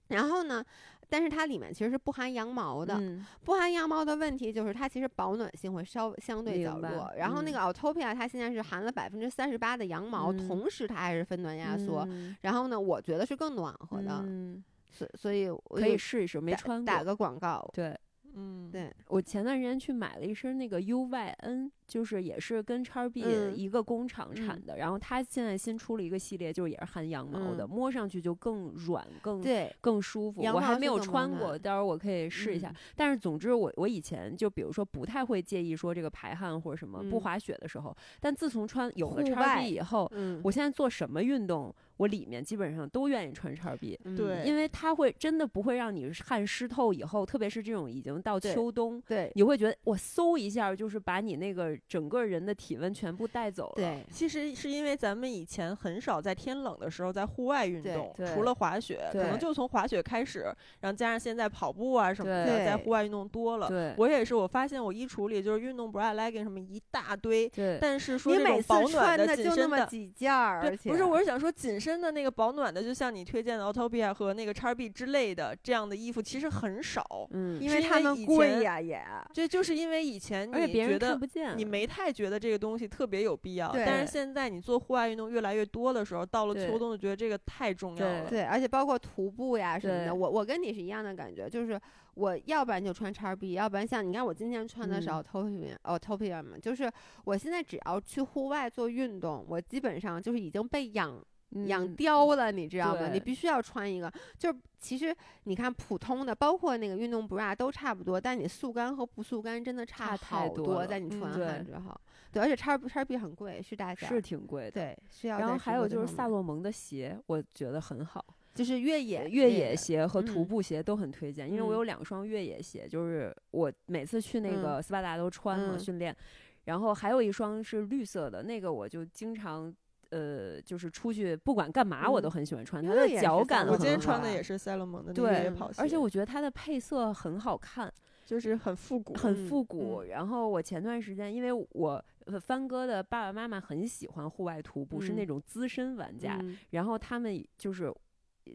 [0.08, 0.62] 然后呢，
[1.08, 7.10] 但是它里面其实是不含羊毛的，嗯不含羊毛的问题就是它其实保暖性会稍相对较弱。
[7.16, 12.06] 然后那嗯个 Autopia 它现在是含了百分之三十八的羊毛，嗯同时它还是分段压缩。
[12.10, 14.62] 嗯然后呢，我觉得是更暖和的，嗯
[14.92, 16.86] 所所以我可以试一试，没穿过。
[16.86, 17.68] 打个广告。
[17.72, 17.98] 对，
[18.34, 30.40] 嗯，对，我前段时间去买了一身那个 UYN，就是也是跟叉 B 嗯一个工厂产嗯的，然后它现在新出了一个系列，就是也是含羊毛的，嗯摸上去就更软、更对，更舒服。
[30.42, 32.70] 我还没有穿过，暖待会儿我可以试一下。
[32.70, 43.98] 嗯但是总之我，我以前就比如说不太会介意说这个排汗或者什么，不嗯滑雪的时候，但自从穿有了户叉外 B 以后，嗯，我现在做什么运动，我里面基本上都愿意穿叉 B。
[44.04, 53.74] 嗯对因为它会真的不会让你汗湿透以后，特别是这种已经到秋冬，对你会觉得我嗖一下就是把你那个整个人的体温全部带走了。
[53.76, 60.40] 对，其实是因为咱们以前很少在天冷的时候在户外运动，除了滑雪，可能就从滑雪开始，
[60.80, 63.68] 然后加上现在跑步啊什么的，对在户外运动多了。
[63.68, 69.56] 对我也是，我发现我衣橱里就是运动 bra、legging 什么一大堆，对但是说这你每次种保暖穿的紧身的。
[69.56, 77.28] 就那么几件儿，对不是，我是想说紧身的那个保暖的，就像你推荐的 Autopia 和那个 XB 之类的这样的衣服，其实很少。
[77.30, 79.02] 嗯，因为他们贵呀也。
[79.32, 88.28] 这就是因为以前你觉得看不见，你没太觉得这个东西特别有必要，但是现在你做户外运动越来越多的时候，到了秋冬就觉得这个太重要了。
[88.28, 91.80] 对，而且包括徒步呀什么的，我我跟你是一样的感觉，就是
[92.14, 96.90] 我要不然就穿叉 B，要不然像你看我今天穿的是嗯 Autopia、Autopia 嘛，就是
[97.24, 101.22] 我现在只要去户外做运动，我基本上就是已经被养
[101.66, 103.08] 养嗯刁了，你知道吗？
[103.12, 104.12] 你必须要穿一个。
[104.38, 112.00] 就是其实你看普通的，包括那个运动 bra 都差不多，但你速干和不速干真的差差太好多在你出完之后。
[112.32, 113.94] 对，而且叉叉 B 很贵，是大。
[113.94, 114.70] 是挺贵的。
[114.70, 126.16] 对，需要然后还有就是萨萨洛蒙的鞋，我觉得很好，就是越野越野鞋和徒嗯步鞋都很推荐，因为我嗯有两双越野鞋，就是我每次去那嗯个斯巴达都穿嘛、嗯训练，
[126.64, 129.72] 然后还有一双是绿色的，那个我就经常。
[130.12, 137.90] 呃，就是出去不管干嘛，我都嗯很喜欢穿，它的脚感很我今天好穿的也是赛洛蒙的对跑鞋，而且我觉得它的配色很好看，
[138.26, 140.02] 就是很复古，很嗯复古。
[140.02, 147.90] 然后我前段时间，因为我呃帆哥的爸爸妈妈很喜欢户外徒步，是那嗯种资深玩家，嗯然后他们就是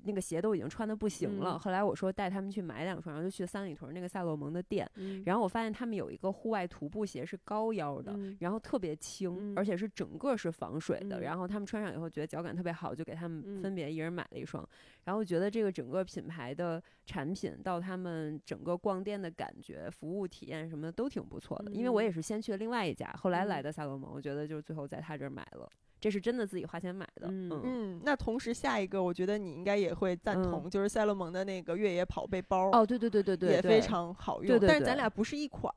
[0.03, 1.53] 那个鞋都已经穿的不行了。
[1.53, 8.13] 嗯后来我说带他们去买两双，然后就去三里屯那个萨洛蒙的店，嗯然后我发现他们有一个户外徒步鞋是高腰的。
[8.15, 11.19] 嗯然后特别轻，嗯而且是整个是防水的。
[11.19, 14.67] 嗯然后他们穿上以后觉得脚感特别好，就给他们嗯分别一人买了一双。
[15.03, 21.71] 然后觉得这个整个品牌的产品到他们整个逛店的感觉、服务体验什么的都挺不错的。
[21.71, 27.27] 因为我嗯也是先去了另外一家，后来来嗯的萨洛蒙，我觉得就是最后在他这儿买了，这是真的自己花钱买的。
[27.27, 34.47] 嗯嗯嗯，那同时下一个我觉得你应该也会赞同，就是赛洛蒙的那个越野跑背包，哦，对对对对对，也非常好用。
[34.47, 35.73] 对对但是咱俩不是一款，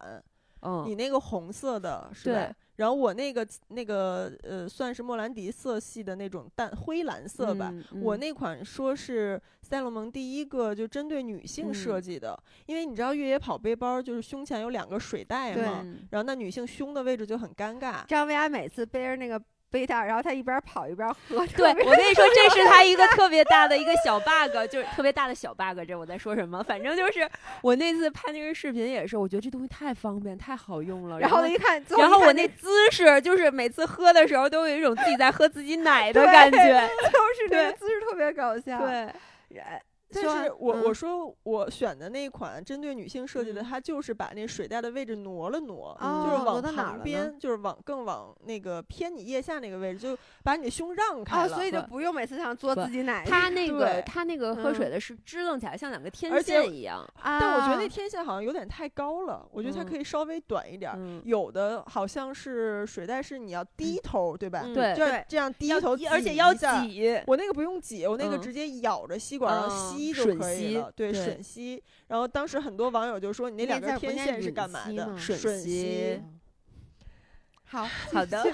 [0.63, 2.55] 嗯，你那个红色的是吧对？
[2.77, 7.69] 然后我那个那个呃，算是莫兰迪色系的那种淡灰蓝色吧。
[7.71, 18.07] 嗯嗯我那款说是赛洛蒙第一个就针对女性设嗯计的，因为你知道越野跑背包就是胸前有两个水袋嘛，嗯然后那女性胸的位置就很尴尬。
[18.07, 19.39] 张薇娅每次背着那个
[19.71, 21.47] 背带，然后他一边跑一边喝。
[21.57, 25.79] 对，我跟你说， 这是他一个特别大的一个小 bug，就是特别大的小 bug。
[25.87, 26.63] 这我在说什么？
[26.63, 27.29] 反正就是
[27.63, 31.19] 我那次拍那个视频也是，我觉得这东西太方便、太好用了。
[31.21, 36.59] 然后后一看，然后我那姿势就是每次喝的时候都有一种自己在喝自己奶的感觉。
[36.61, 38.79] 就是那个对姿势特别搞笑。
[38.79, 39.09] 对，
[39.49, 39.81] 然，
[40.13, 51.55] 但是我、嗯我说我选的那一款针对女性设计的，嗯它就是把那水袋的位置挪了挪，哦就是往旁边，就是往更往那个偏你腋下那个位置，就把你的胸让开哦，了。
[51.55, 53.25] 所以就不用每次想嘬不自己奶。
[53.29, 56.99] 他那个对他那个喝水嗯的是支棱起来，像两个天线一样。
[57.21, 60.91] 啊，但我觉得那天线好像有点太高了，我觉得它嗯可以稍微短一点
[61.25, 64.63] 有的好像是水袋是你要低头，对吧？
[64.65, 67.21] 嗯对就要这样低头而且要挤。
[67.27, 71.83] 我那个不用挤，我那个嗯直接咬着吸管然后嗯吸就吮吸可以了，对，吮吸。
[72.09, 76.23] 然后当时很多网友就说：“你那两根那字儿不念天线是干嘛的？”吸吮吮吸
[77.65, 78.45] 好 好的，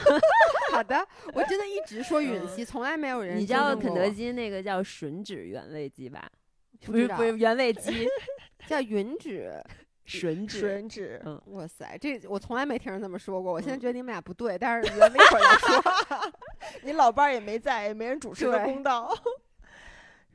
[0.72, 6.28] 好的，我真的一直说吮吸，从来没有人你知道肯德基那个叫吮指原味鸡吧？
[6.84, 8.06] 不知道不是不是原味鸡，
[8.68, 9.50] 叫吮指。
[10.06, 10.78] 吮指。
[10.78, 11.20] 吮指。
[11.24, 13.50] 嗯哇塞，这我从来没听人这么说过。
[13.50, 16.32] 我现在嗯觉得你们俩不对，但是咱们一会儿再说。
[16.82, 19.10] 你老伴儿也没在，也没人主持个公道。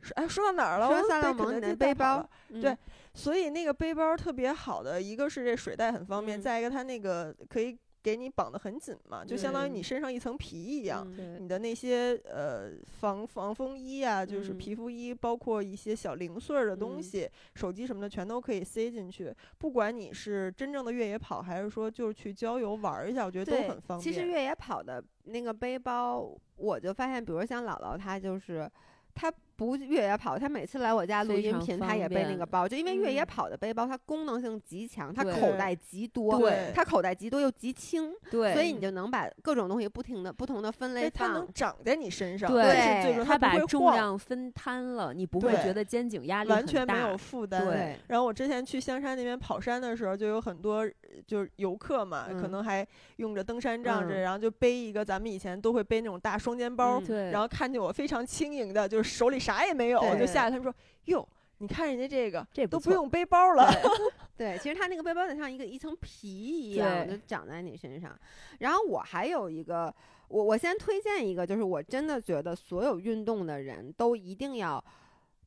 [0.02, 0.88] 说哎，说到哪儿了？
[0.88, 2.30] 说我萨洛蒙你被肯德基的背包
[2.62, 2.78] 对
[3.14, 11.06] 所以那个背包特别好的，一个是这水袋很方便，嗯再一个它那个可以给你绑得很紧嘛，就相当于你身上一层皮一样。
[11.20, 19.32] 嗯你的那些呃防防风衣啊，就是嗯皮肤衣，包括一些小零碎儿的东嗯西，手机什么的全都可以塞进去。
[19.60, 24.02] 不管你是真正的越野跑，还是说就是去郊游玩一下，我觉得都很方便。
[24.02, 28.72] 其实越野跑的那个背包，我就发现，比如像姥姥，她就是
[29.14, 41.48] 她不越野跑，他每次来我家录音频，他也背那个包，就因为越野嗯跑的背包，它功能性极强，它口袋极多，对它口袋极多又极轻，对，所以你就能把各种东西不停的不同的分类哎，它能。
[41.54, 47.66] 长在你身上，对它把重不会晃量分摊了，你不会觉得肩颈压力很完全没有负担。
[47.66, 50.92] 对然后我之前去香山那边跑山的时候，就有很多呃
[51.28, 60.74] 就是游客嘛，可嗯能还用着登山杖之类，嗯然后就背一个咱们以前都会背那种大双肩包，嗯对，然后看见我非常轻盈的，就是手里啥也没有，对就下来，他们说
[61.06, 61.28] 哟。
[61.58, 63.72] 你看人家这个这错都不用背包了，
[64.36, 68.20] 对，其实他那个背包就像一个一层皮一样，就长在你身上。
[68.58, 69.94] 然后我还有一个，
[70.28, 74.84] 我我先推荐一个，就是我真的觉得所有运动的人都一定要。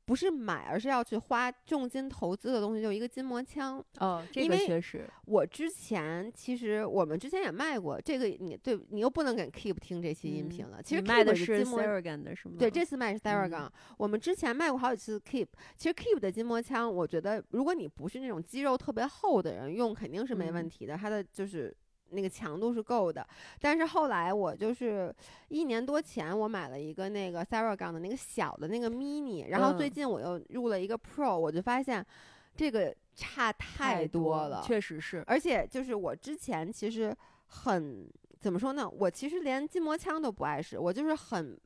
[0.05, 3.83] 不是买，而是要去花重金投资的东西，就是一个筋膜枪。
[3.99, 10.83] 哦，这个确实，我之前其实我们之前也卖过这个，你对你又不能给 Keep 听这期音频了。
[10.83, 12.57] 其实卖的是是筋膜 Theragun 的是吗？
[12.59, 15.47] 对，这次卖是嗯我们之前卖过好几次 Keep。
[15.77, 20.97] 其实 Keep 的筋膜枪，我觉得如果你不是那种肌肉特别厚的人用，肯定是没问嗯题的。
[20.97, 21.75] 它的就是
[22.15, 23.27] 那个强度是够的。
[23.61, 25.15] 但是后来我就是
[25.49, 32.05] 一年多前，我买了一个那个 Theragun 的那个小的那个 mini，然后最嗯近我又入了一个 Pro，我就发现
[32.57, 34.63] 这个差太多多了。
[34.65, 35.23] 确实是。
[35.27, 37.15] 而且就是我之前其实
[37.47, 38.09] 很
[38.41, 38.89] 怎么说呢？
[38.89, 41.59] 我其实连筋膜枪都不爱使，我就是很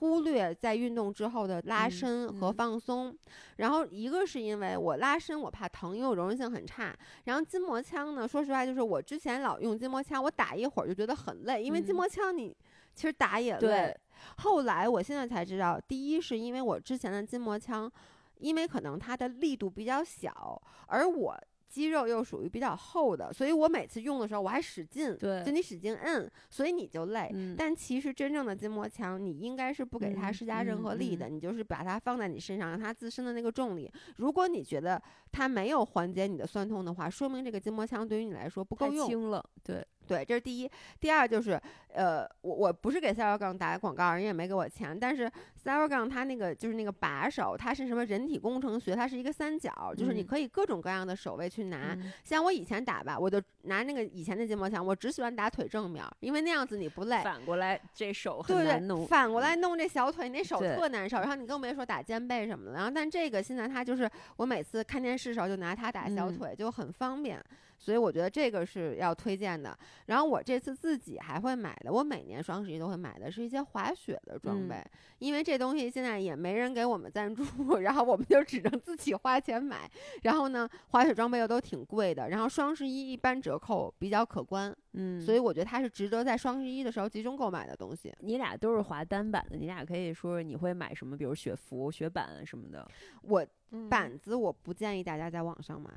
[0.00, 3.16] 忽略在运动之后的拉嗯伸和嗯放松。
[3.56, 6.94] 然后一个是因为我拉伸我怕疼，因为我柔韧性很差。
[7.24, 12.56] 然后筋膜枪呢，说实话就是我之前老用筋膜枪，我打一会儿就觉得很累，因为筋嗯膜枪你
[12.94, 13.96] 其实打也累对。
[14.38, 17.90] 后来我现在才知道，第一是因为我之前的筋膜枪，
[18.38, 21.38] 因为可能它的力度比较小，而我
[21.70, 27.30] 肌肉又属于比较厚的，所以我每次用的时候我还使劲，对就你使劲摁，所以你就累。
[27.32, 33.88] 嗯，但其实真正的筋膜枪，你应该是不给它嗯施加任何力的，嗯你就是把它放在你身上，让它自身的那个重力。
[34.16, 35.00] 如果你觉得
[35.30, 39.06] 它没有缓解你的酸痛的话，说明这个筋膜枪对于你来说不够用。
[39.06, 40.68] 轻了，对，对，这是第一。
[40.98, 41.60] 第二就是，
[41.94, 46.08] 呃，我我不是给 s a r a g o n 打广告，人也没给我钱，但是 s a r a g o n
[46.08, 51.94] 它那个就是那个把手，它是什么人体工程学，它是一个三角，就是你嗯可以各种各样的手位去拿。
[51.94, 57.22] 嗯像我以前打吧，我就拿那个以前的筋膜枪，我只喜欢打腿正面，因为那样子你不累。
[57.22, 61.18] 反过来这手很对对，难弄，反过来弄这小腿，你那手特难受。
[61.18, 62.72] 然后你更别说打肩背什么的。
[62.72, 67.40] 然后，但这个现在它就是我每次看电视的时候就拿它打小嗯腿，就很方便。
[67.80, 69.76] 所以我觉得这个是要推荐的。
[70.06, 74.84] 然后我这次自己还会买的，我每年双十一都会买的是一些滑雪的装嗯备，
[75.18, 77.44] 因为这东西现在也没人给我们赞助，
[77.82, 79.90] 然后我们就只能自己花钱买。
[80.22, 88.14] 然后呢，滑雪装备又都挺贵的，然后双十一一般折扣比较可观，嗯，所以我觉得它是值得在双十一的时候集中购买的东西。
[88.20, 92.86] 你俩都是滑单板的，你俩可以说说你会买什么，比如雪服、雪板什么的。
[93.22, 95.90] 我嗯板子我不建议大家在网上买，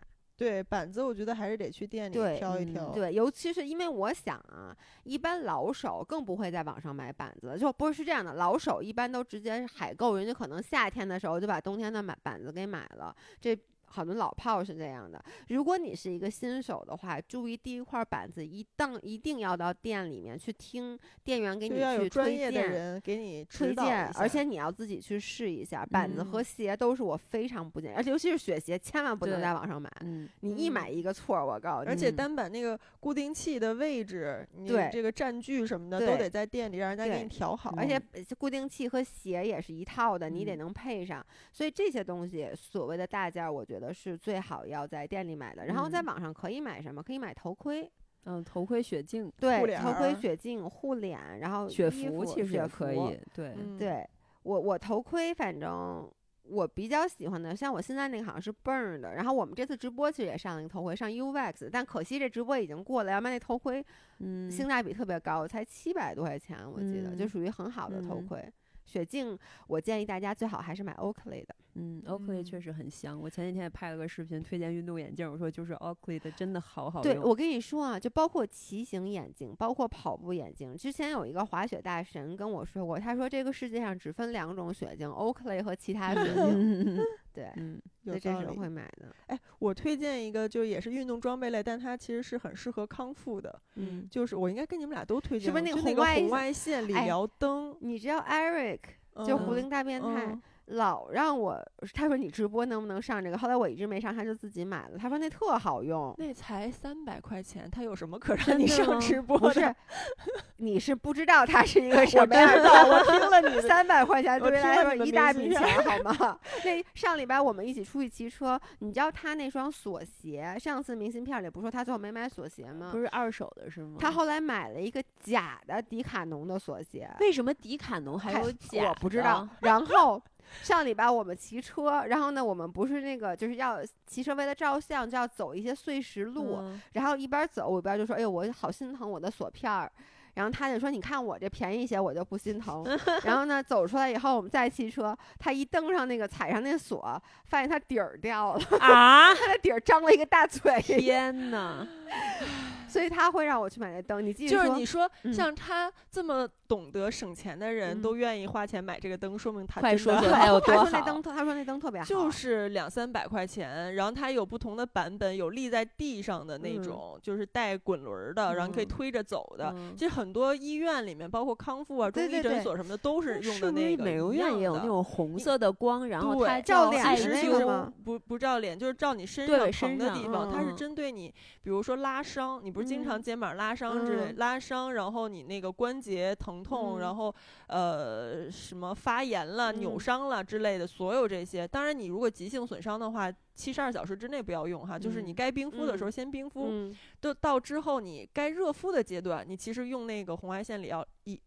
[0.44, 2.90] 对板子，我觉得还是得去店里挑一挑。
[2.90, 13.58] 对，尤其是因为我想啊，一般老手更不会在网上买板子，就不是是这样的，老手一般都直接海购，人家可能夏天的时候就把冬天的买板子给买了，这。
[13.94, 15.24] 好多老炮是这样的。
[15.50, 22.72] 如果你是一个新手的话，注意第一块板子一当一定要到店里面去听店员给你去推专业的荐。
[22.72, 29.92] 人给你推荐而且你要自己去试一下板子嗯和鞋都是我非常不建议，而且尤其是雪鞋，千万不能在网上买。
[30.02, 37.74] 嗯，你一嗯买一个错儿，我告诉你，而且嗯单板那个固定器的位置，你这个占据什么的都得在店里让人家给你调好。
[37.78, 41.24] 而且呃固定器和鞋也是一套的，你得嗯能配上。
[41.52, 45.66] 所以这些东西所谓的大件，儿，我觉得是最好要在店里买的。
[45.66, 47.02] 然后在嗯网上可以买什么？
[47.02, 47.92] 可以买头盔，
[48.26, 54.08] 嗯，头盔、雪镜、对，头盔、雪镜、护脸，然后雪衣服服其实也可以，对，嗯，对
[54.44, 56.08] 我，我头盔反正
[56.44, 63.84] 我比较喜欢的，像我现在那个好像是 Burn 的，然后我们这次直播其实也上了一个头盔，上 UVX，但可惜这直播已经过了，要不然那头盔
[64.20, 68.54] 嗯，性价比特别高，才七百多块钱，我记得、就嗯属于很好的头嗯盔。
[68.86, 71.56] 雪镜，我建议大家最好还是买 Oakley 的。
[71.76, 73.20] 嗯，Oakley 嗯确实很香。
[73.20, 80.78] 我前几天也拍了个视频推荐运动眼镜，我说就是 Oakley 的，真的好好对，我跟你说啊，就包括骑行眼镜，包括跑步眼镜。
[80.78, 86.44] 之前有一个滑雪大神跟我说过，他说这个世界上只分两种雪镜，Oakley 和其他雪镜。
[87.00, 88.56] 嗯对，嗯有道理。
[88.56, 89.08] 会买的。
[89.26, 93.60] 哎，我推荐一个，就也是运动装备类，但它其实是很适合康复的。
[93.74, 97.76] 嗯，就是我应该跟你们俩都推荐是不是那个那个红外红外线理哎疗灯？
[97.82, 98.80] 你知道 Eric
[99.26, 101.60] 就狐嗯狸大变态，嗯老让我
[101.94, 103.38] 他说你直播能不能上这个？
[103.38, 104.98] 后来我一直没上，他就自己买了。
[104.98, 106.14] 他说那特好用。
[106.18, 109.48] 那才三百块钱，他有什么可 让你上直播的？
[109.48, 109.76] 不是，
[110.58, 112.64] 你是不知道他是一个什么样的。
[112.64, 113.54] 我听了你。
[113.68, 116.38] 三百块钱我对于来说一大笔钱，好吗？
[116.66, 123.00] 那上礼拜我们一起出去骑车，你知道他那双锁鞋，上次明信片里不是说他最后没买锁鞋吗不？
[123.00, 123.98] 是二手的是吗？
[124.00, 128.90] 他后来买了一个假的迪卡侬的锁鞋，为什么迪卡侬还有假？
[128.90, 129.48] 我不知道。。
[129.62, 130.22] 然后
[130.62, 139.92] 上礼拜我们骑车，然后呢，我们不是那个就是要骑车为了照相，就要走一些碎石路，嗯然后一边走我一边就说：“哎呦，我好心疼我的锁片儿。”
[140.36, 142.84] 然后他就说：“你看我这便宜些，我就不心疼。
[143.24, 149.32] ”然后呢，走出来以后，我们再骑车，他一登上那个踩上那锁，发现他底儿掉了，啊！
[149.36, 151.88] 他的底儿张了一个大嘴，天哪！
[152.94, 154.24] 所以他会让我去买那灯。
[154.26, 155.34] 你继续就是你说嗯。
[155.34, 158.02] 像他这么懂得省钱的人，嗯。
[158.02, 162.30] 都愿意花钱买这个灯，说明他快真的说 说它有他多好说那灯，他说那灯特别好，就。
[162.30, 166.84] 是两三百块钱，然后它有不同的版本，有立在地上的那嗯。
[166.84, 168.88] 种，就是带滚轮儿的，然后你可以嗯。
[168.88, 169.72] 推着走的。
[169.76, 169.94] 嗯。
[169.96, 180.76] 其实很多医院里面，包括康复啊、中医诊所什么的，都是用的那个美容院也有那种红色的光，然后对它 照脸叫爱的那其实就个吗不不照脸，就是照你身上疼的地方，它是嗯。
[180.76, 181.30] 针对你，
[181.62, 183.22] 比如说拉伤，你不是经常嗯。
[183.22, 184.36] 肩膀拉伤之类，嗯。
[184.38, 187.00] 拉伤，然后你那个关节疼痛，嗯。
[187.00, 187.34] 然后
[187.68, 190.00] 呃什么发炎了、扭嗯。
[190.00, 201.40] 伤了之类的，所有这些，当然你如果急性损伤的话，七十二小时之内不要用哈，就是你嗯该冰敷的时候嗯先冰敷，嗯，都到之后你该热敷的阶段，你其实用那个红外线理疗仪，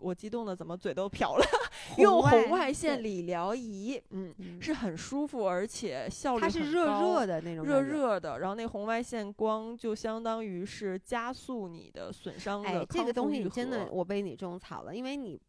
[0.00, 1.44] 我激动的怎么嘴都瓢了，
[1.98, 7.80] 用红外线理疗仪，嗯，嗯是很舒服，而且效率它是热热的那种热。
[7.80, 15.40] 热的，然后那红外线光就相当于是加速你的损伤的哎，这个东西你真的，我被你种草了，因为你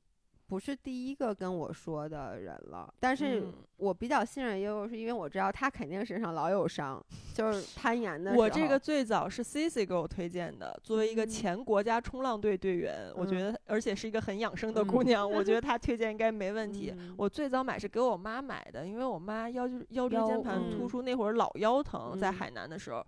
[0.52, 2.93] 不是第一个跟我说的人了。
[2.99, 7.02] 但是嗯我比较信任悠悠，是因为我知道他肯定身上老有伤，
[7.34, 8.34] 就是攀岩的。
[8.36, 16.93] 我这个最早是 Cici 给我推荐的，作为一个嗯前国家冲浪队队员，我觉嗯得而且是一个很养生的姑嗯娘，我觉得她推荐应该没问题。
[16.93, 23.02] 嗯我最早买是给我妈买的，因为我妈腰椎腰椎间盘突嗯出，那会儿老腰疼，在嗯海南的时候。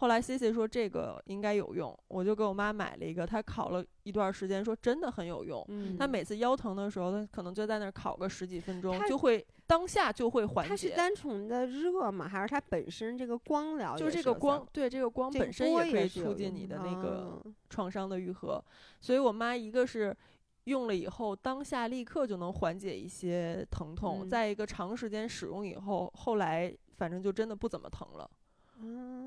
[0.00, 5.62] 后来 C C 说这个应该有用，我就给我妈买了一个，她烤了一段时间，说真的很有用。
[5.68, 10.94] 嗯，她每次腰疼的时候，她可能就在那儿烤个十几分钟，就会当下就会缓解它是解。
[10.96, 12.26] 单纯的热吗？
[12.26, 18.58] 还是它本身这个光疗就是这个光，对这个光本身也可以促进你的那个啊创伤的愈合。
[19.02, 20.16] 所以我妈一个是
[20.64, 28.30] 用了以后当下立刻就能缓解一些疼痛，嗯再一个长时间使用以后，后来反正就真的不怎么疼了。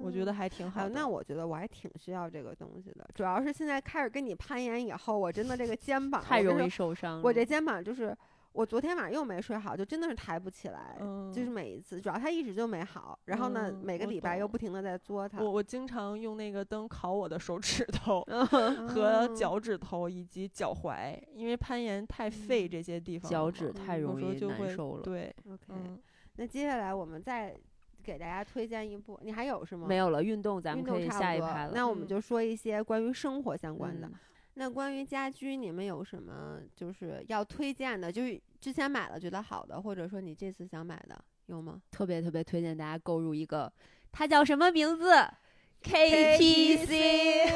[0.02, 7.22] 我觉得嗯还挺好那我觉得我还挺需要这个东西的，主要是现在开始跟你攀岩以后，我真的这个肩膀太容易受伤了。
[7.24, 8.16] 我这肩膀就是，
[8.52, 18.22] 我昨天晚上又没睡好，就真的是抬不起来，嗯，就是每一次，主要它一直就没好，然后呢，嗯每个礼拜又不停的在作它，我我经常用那个灯烤我的手指头。
[18.30, 25.02] 嗯和脚趾头以及脚踝，因为攀岩太费这些地方脚趾太容易时候就会难受了。
[25.02, 26.00] 对，OK，、嗯，
[26.36, 27.56] 那接下来我们再
[28.04, 29.88] 给大家推荐一部，你还有是吗？
[29.88, 31.72] 没有了，运动咱们可以下一排了。
[31.74, 34.08] 那我们嗯就说一些关于生活相关的。
[34.08, 34.14] 嗯
[34.56, 38.12] 那关于家居，你们有什么就是要推荐的？
[38.12, 41.82] 就是之前买了觉得好的，或者说你这次想买的，有吗？
[41.90, 43.74] 特别特别推荐大家购入一个，
[44.12, 45.12] 它叫什么名字
[45.82, 46.94] KTC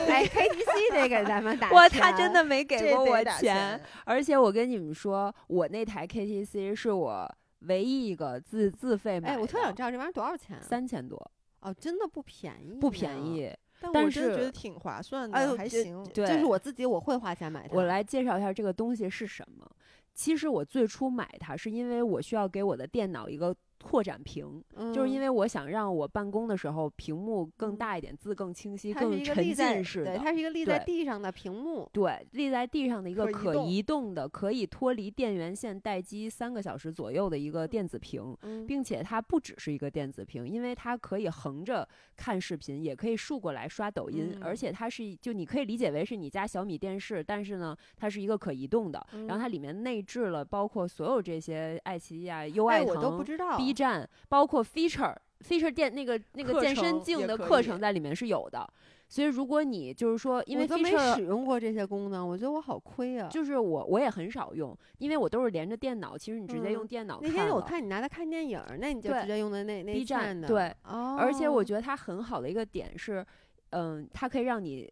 [0.09, 9.29] 哎，KTC 得给咱们打 哇，钱他真的没给这过我得打钱，而且我跟你们说，我那台 KTC 是我唯一一个自自费买。
[9.29, 10.61] 哎，我特想知道这玩意儿多少钱啊？
[10.61, 11.31] 三千多，
[11.61, 13.25] 哦，真的不便宜，不便。
[13.25, 13.53] 宜。
[13.79, 16.03] 但但我真的觉得挺划算的，哎还行。
[16.13, 17.75] 对就是我自己我会花钱买它。
[17.75, 19.69] 我来介绍一下这个东西是什么。
[20.15, 24.63] 其实我最初买它是因为我需要给我的电脑一个拓展屏，
[24.93, 30.15] 就是因为为我想让我办公的时候屏幕更大一点，字更清晰、更沉浸式的。
[30.15, 31.89] 对它是一个立在地上的屏幕。
[31.91, 53.57] 对，立在地上的一个可移可动的、可以脱离电源线待机三个小时左右的一个电子屏，嗯，并且它不只是一个电子屏，因为它可以横着看视频，也可以竖过来刷抖音，而嗯且它是就你可以理解为是你家小米电视，但是呢，它是一个可移动的，然后它里面内置了包括所有这些爱奇艺啊、优哎，爱我都不腾、知道。
[53.67, 58.67] B 站，包括 feature feature 电那个那个健身镜的课程在里面是有的。
[59.09, 63.29] 所以如果你就是说，因为我都没 feature 使用过这些功能，我觉得我好亏啊。
[63.29, 70.47] 就是我我也很少用，因为我都是连着电脑，其实你直接嗯用电脑那天我看你拿它看电影，那你就直接用的那那 B 站的。
[70.47, 73.25] 对哦，而且我觉得它很好的一个点是，
[73.69, 74.91] 嗯，它可以让你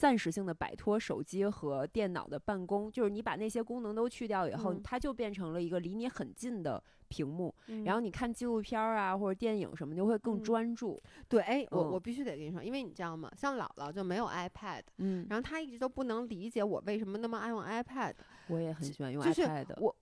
[0.00, 10.98] 暂时性的摆脱手机和电脑的办公，就是你把那些功能都去掉以后，嗯它就变成了一个离你很近的屏幕，嗯然后你看纪录片儿啊或者电影什么，就会更嗯专注。
[11.28, 13.30] 对，哎，我嗯我必须得跟你说，因为你知道吗？
[13.36, 18.14] 像姥姥就没有 iPad，嗯，然后她一直都不能理解我为什么那么爱用 iPad。
[18.48, 19.66] 我也很喜欢用 iPad。
[19.76, 19.94] 我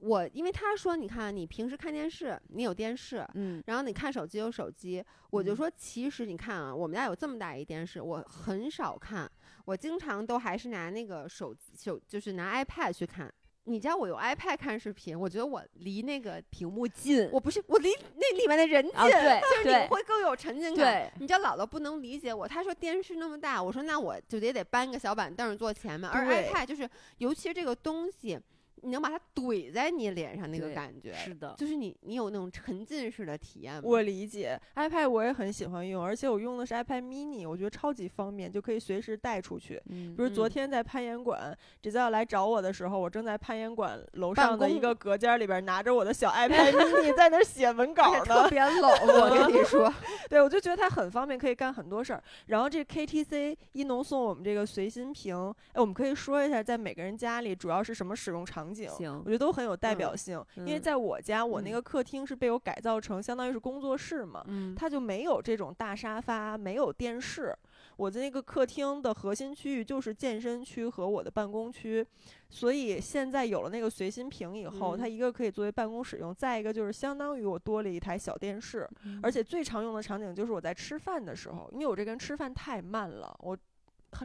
[0.00, 3.24] 我因为她说，你看你平时看电视，你有电视。
[3.34, 9.30] 嗯然后你看手机有手机，我就嗯说其实你看啊，我们家有这么大一电视，我很少看，
[9.64, 13.32] 我经常都还是拿那个手手就是拿 iPad 去看。
[13.66, 21.10] 你知道我用 iPad 看视频，我觉得我离那个屏幕近，我不是我离那里面的人近，哦对就是你会更有沉浸感。
[21.18, 26.86] 你知道姥姥不能理解我，她说电视那么大，我说那我就得得搬个小板凳坐前面，而 iPad 就是，
[27.16, 28.38] 尤其是这个东西，
[28.84, 33.80] 你能把它怼在你脸上那个感觉，是的，就是你你有那种沉浸式的体验吗？
[33.82, 39.80] 我理解，iPad 我也很喜欢用，而且我用的是 iPad mini，我觉得超级方便，就可以随时带出去。
[39.86, 48.48] 嗯比如昨嗯天在攀岩馆，这要来找我的时候，我正在攀岩馆楼上的一个隔间里边拿着我的小 iPad mini 在那写文稿呢特呢。
[48.50, 49.90] 别冷，我跟你说，
[50.28, 52.22] 对，我就觉得它很方便，可以干很多事儿。
[52.46, 55.34] 然后这 KTC 一农送我们这个随心屏，
[55.72, 58.73] 哎，我们可以说一下，在每个人家里主要是什么使用场景？
[58.74, 60.44] 行我觉得都很有代嗯表性。
[60.56, 67.56] 因为嗯在我家，我那嗯个客厅是被我改造成相当于是工作室嘛，嗯，它就没有这种大沙发，没有电视。
[67.96, 72.04] 我的那个客厅的核心区域就是健身区和我的办公区，
[72.50, 83.56] 所以现在有了那个随心屏以后，嗯它一个可以作为办公使用，再一个就是相当于我多了一台小电视，嗯而且最常用的场景就是我在吃饭的时候，因为我这个人吃饭太慢了，我。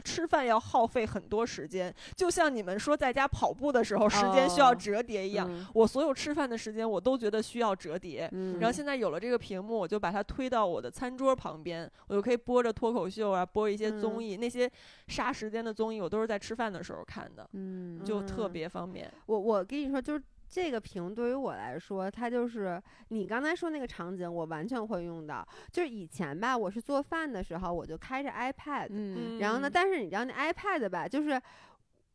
[0.04, 5.46] 吃饭要耗费很多时间，就像你们说在家跑步的时候时间需要哦折叠一样。
[5.50, 8.28] 嗯我所有吃饭的时间，我都觉得需要折叠。
[8.32, 14.70] 嗯然后现在有了这个屏幕，我就把它推到我的餐桌旁边，我就可以播着脱口秀啊，播一些综嗯艺，那些
[15.08, 19.10] 杀时间的综艺，我都是在吃饭的时候看的，嗯就特嗯别方便。
[19.26, 25.46] 我我跟你说，就是这个屏对于我来说，它就是你刚才说那个场景，我完全会用到。
[25.72, 31.40] 就是以前吧，我是做饭的时候，我就开着 iPad，、嗯然后呢，但是你知道那 iPad 吧，就是。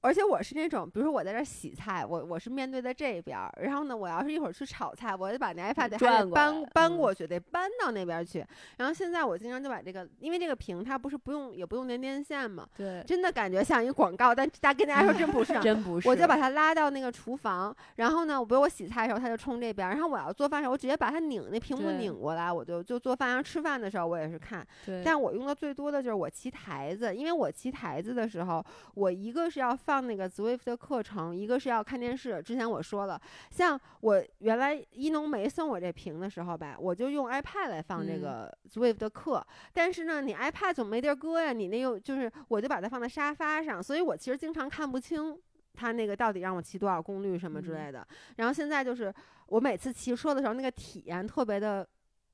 [0.05, 5.97] 而且我是那种，比如说我在这儿洗菜，我我是面对的这边儿，然后呢，我要是一会儿去炒菜，我得把那 iPad 得
[6.29, 8.45] 搬搬过去，得搬到那边儿去。
[8.77, 23.29] 然后现在我经常就把这个，因为这个屏它不是不用也不用连电线嘛，对，真的感觉像一个广告，但大跟大家说真不是啊， 真不是，我就把它拉到那个厨房，然后呢，我比如我洗菜的时候，它就冲这边儿，然后我要做饭的时候，我直接把它拧那屏幕拧过来，我就就做饭。
[23.29, 32.41] 然后吃饭的时候我也是看，对，但我用的最多的就是我骑台子，因为我骑台子的时候，我一个是要放那个 Zwift 的课程，一个是要看电视。
[32.41, 33.19] 之前我说了，
[33.49, 45.37] 像我原来一农没送我这屏的时候吧，我就用 iPad 来放这嗯个 Zwift 的课，但是呢，你 iPad 总没地儿搁呀，你那又就是我就把它放在沙发上，所以我其实经常看不清。
[45.77, 49.13] 它那个到底让我骑多少功率什么之嗯类的，然后现在就是
[49.47, 51.85] 我每次骑车的时候，那个体验特别的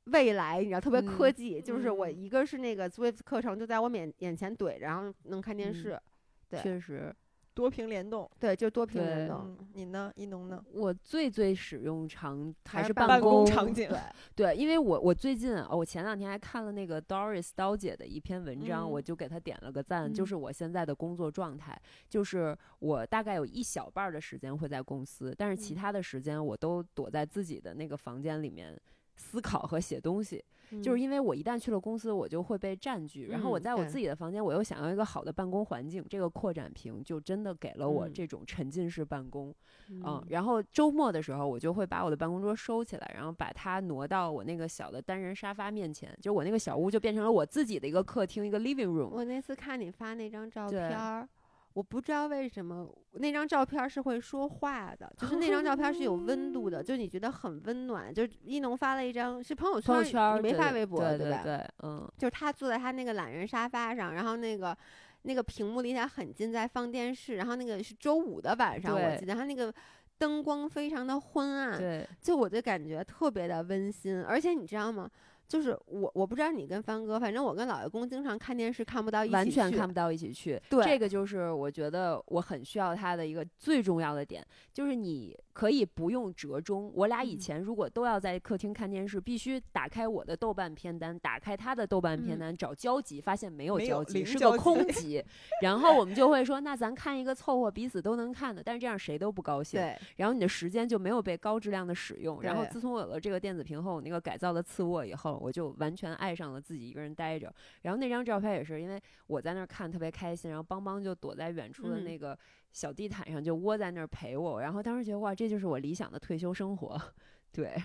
[0.04, 1.60] 未来，你知道，特别科嗯技。
[1.60, 6.00] 就是我嗯一个是那个 Zwift 课程就在我面眼前怼着，然后能看电嗯视，
[6.48, 7.12] 对确实，
[7.54, 8.30] 多屏联动。
[8.40, 9.40] 对，就多屏联动。
[9.46, 10.12] 嗯，你呢？
[10.16, 10.64] 一农呢？
[10.74, 13.90] 我最最使用场还是还是办办公公场景。
[14.36, 20.12] 对，因为我我最近哦，我前两天还看了那个 Doris 刀姐的一篇文章，我嗯就给她点了个赞。
[20.12, 21.80] 就嗯是我现在的工作状态，
[22.10, 28.80] 就是我大概有一小半儿的时间会在公司，但是其嗯他的时间我都躲在自己的那个房间里面
[29.22, 30.44] 思考和写东西。
[30.82, 39.54] 就是因为我一旦去了公司，我就会被占据，然后我嗯在我自己的房间，我又想要一个好的办公环境，这个扩展屏就真的给了我嗯这种沉浸式办公。
[39.90, 49.10] 嗯嗯，然后周末的时候，我就会把我的办公桌收起来，然后把它挪到我那个小的单人沙发面前，就我那个小屋就变成了我自己的一个客厅，一个 living room。
[49.10, 51.28] 我那次看你发那张照片儿，
[51.74, 58.14] 我不知道为什么那张照片儿是会说话的，就是那张照片儿是有温度的，就你觉得很温暖。
[58.14, 61.18] 就是一农发了一张是朋友圈你没对对发微博吧？
[61.18, 64.78] 对对，嗯，就是他坐在他那个懒人沙发上，然后那个
[65.22, 69.74] 那个屏幕离他很近，在放电视，然后那个是周五的晚上，我记得他那个
[70.18, 75.10] 灯光非常的昏暗，对，就我就感觉特别的温馨，而且你知道吗？
[75.52, 80.58] 就是我我不知道你跟帆哥，反正我跟老爷公经常看电视看不到一起完全看不到一起去。
[80.70, 84.42] 对这个就是我觉得我很需要他的一个最重要的点，
[84.72, 86.90] 就是你可以不用折中。
[86.96, 95.22] 我俩以嗯前如果都要在客厅看电视，必须打开我的豆瓣片单，打开他的豆瓣片嗯单，找交集，发现没有交集，是个空集。
[95.62, 99.78] 然后我们就会说，那咱看一个凑合，彼此都能看的，但是这样谁都不高兴。
[99.78, 102.42] 对，然后你的时间就没有被高质量的使用。
[102.42, 107.54] 然后自从我有了这个电子屏后，我那个改造的次卧以后，我就完全爱上了自己一个人待着。
[107.82, 112.38] 然后那张照片也是因为我在那儿看特别开心，然后邦邦就躲在远处的嗯那个
[112.72, 114.62] 小地毯上就窝在那儿陪我。
[114.62, 117.02] 然后当时觉得哇，这就是我理想的退休生活。
[117.52, 117.76] 对，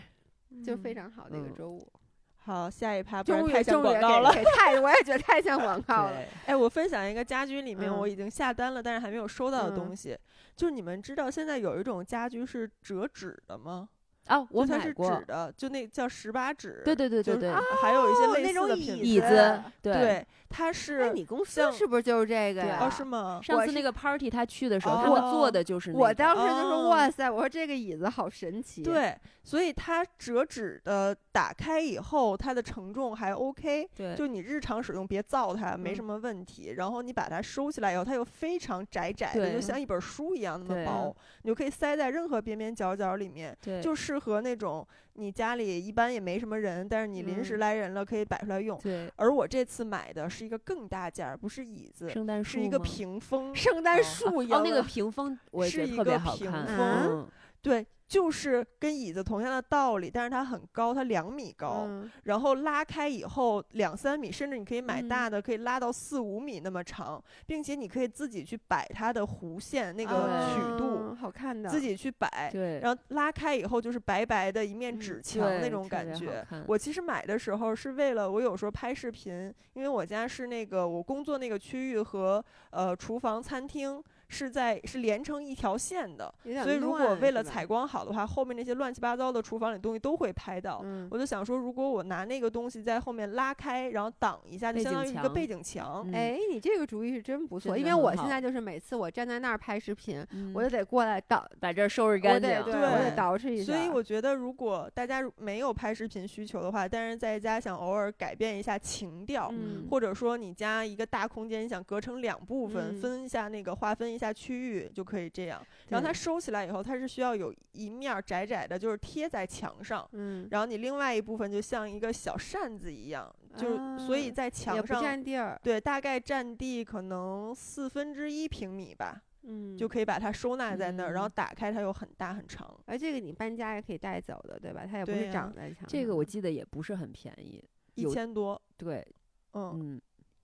[0.65, 1.93] 就非常好的一个嗯周五。
[2.37, 4.31] 好，下一趴不然太像广告了。
[4.57, 6.23] 太，我也觉得太像广告了。
[6.47, 10.17] 哎，我分享一个家居里面嗯我已经下单了，但是还没有收到的嗯东西，
[10.55, 13.89] 就是你们知道现在有一种家居是折纸的吗？
[14.27, 16.83] 啊，我就它是买过纸，的，就那叫十八纸。
[16.85, 19.95] 对对对对对就是，还有一些哦类似那种椅的品椅子子，对。
[19.95, 22.79] 对，它那是你公司像是不是就是这个对呀？
[22.81, 23.41] 哦是吗？
[23.43, 36.75] 上次那个 party 他去的时候，他们做哦的就是那个我当时就说哦哇塞，我说这个椅子好神奇。，对，所以它折纸的打开以后，它的承重还 OK，对就你日常使用别造它，没嗯什么问题。
[36.77, 48.79] 然后你把它收起来以后，它又非常窄窄的，就对像一本书一样那么对薄，你就可以塞在任何边边角角里面，对，就适合那种你家里一般也没什么人，但是你临时嗯来人了可以摆出来用。
[48.79, 53.55] 对而我这次买的是一个更大件儿，不是椅子，圣诞树是一个屏风。
[53.55, 57.29] 圣诞哦树一样哦，那个屏风我也是一觉得特别个屏好看，风嗯
[57.67, 61.87] 对，就是跟椅子同样的道理，但是它很高，它两米高。
[61.89, 70.13] 嗯然后拉开以后两三米，甚至你可以买嗯大的，可以拉到四五米那么长，并且你可以自己去摆它的弧线那个
[70.55, 72.49] 曲度，嗯好看的，自己去摆。
[72.53, 76.65] 对，然后拉开以后就是白白的一面嗯纸墙那种感觉看。
[76.69, 90.81] 我其实买的时候是为了我有时候拍视频，因为我家是那个我工作那个区域和呃厨房、餐厅是在是连成一条线的，所以如果为了采光好的话，后面那些乱七八糟的厨房里东西都会拍到。
[90.85, 96.05] 嗯我就想说，如果我拿那个东西在后面拉开，然后挡一下，就背相当于一个背景墙。
[96.07, 103.73] 嗯哎，你这个主意是真不错，因为我现在就是每次我站在那儿拍视频，嗯我就得过来倒，把这儿收拾干净，得对，我得捯饬一下。
[103.73, 115.65] 所以我觉得，如果大家没有拍视频需求的话，但是在家想偶尔改变一下情调，嗯或者说你家一个大空间，你想隔成两部分，嗯分一下那个划分一下区域，就可以这样。
[115.91, 120.09] 然后它收起来以后，它是需要有一面儿窄窄的，就是贴在墙上。
[120.13, 132.75] 嗯，然后你另外一部分就像一个小扇子一样，就是所以啊在也不墙上占地儿，对，大概占地可能四分之一平米吧，嗯，就可以把它收纳在那儿，然后嗯打开它又很大很长。
[132.87, 134.87] 而这个你搬家也可以带走的，对吧？
[134.91, 135.89] 它也不是长在墙上。
[135.89, 137.63] 这个我记得也不是很便宜，
[137.95, 139.07] 一千多，对，
[139.53, 140.01] 嗯，嗯，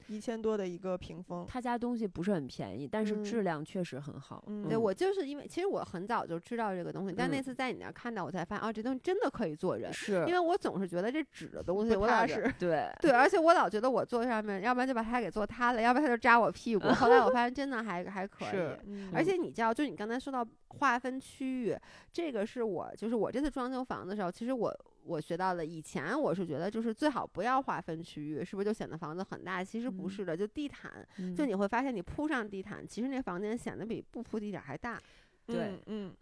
[0.08, 9.92] 一千多的一个屏风，他家东西不是很便宜，但是嗯质量确实很好，嗯对我就是因为其实我很早就知道这个东西，但那嗯次在你那儿看到，我才发现哦，这东西真的可以做人。
[9.92, 12.52] 是因为我总是觉得这纸的东西，我老是。
[12.58, 16.88] 对对，而且我老觉得我坐上面，要不然就把它给坐塌了，要不然它就扎我屁股。
[16.94, 18.78] 后来我发现真的还还可以是。
[18.86, 21.76] 嗯而且你知道，就你刚才说到划分区域，
[22.12, 24.74] 这个是我就是我这次装修房的时候，其实我
[25.04, 25.64] 我学到的。
[25.64, 29.62] 以前我是觉得就是最好不要划分区域，是不是就显得房子很大？
[29.62, 35.00] 其实不嗯是的，就地毯，嗯就你会发现你铺上地毯，其实那房间显得比不铺地毯还大。
[35.44, 35.76] 对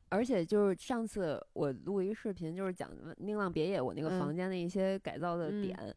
[0.08, 5.96] 而且就是上次我录一个视频，就是讲宁浪别野我那个嗯房间的一些改造的嗯点，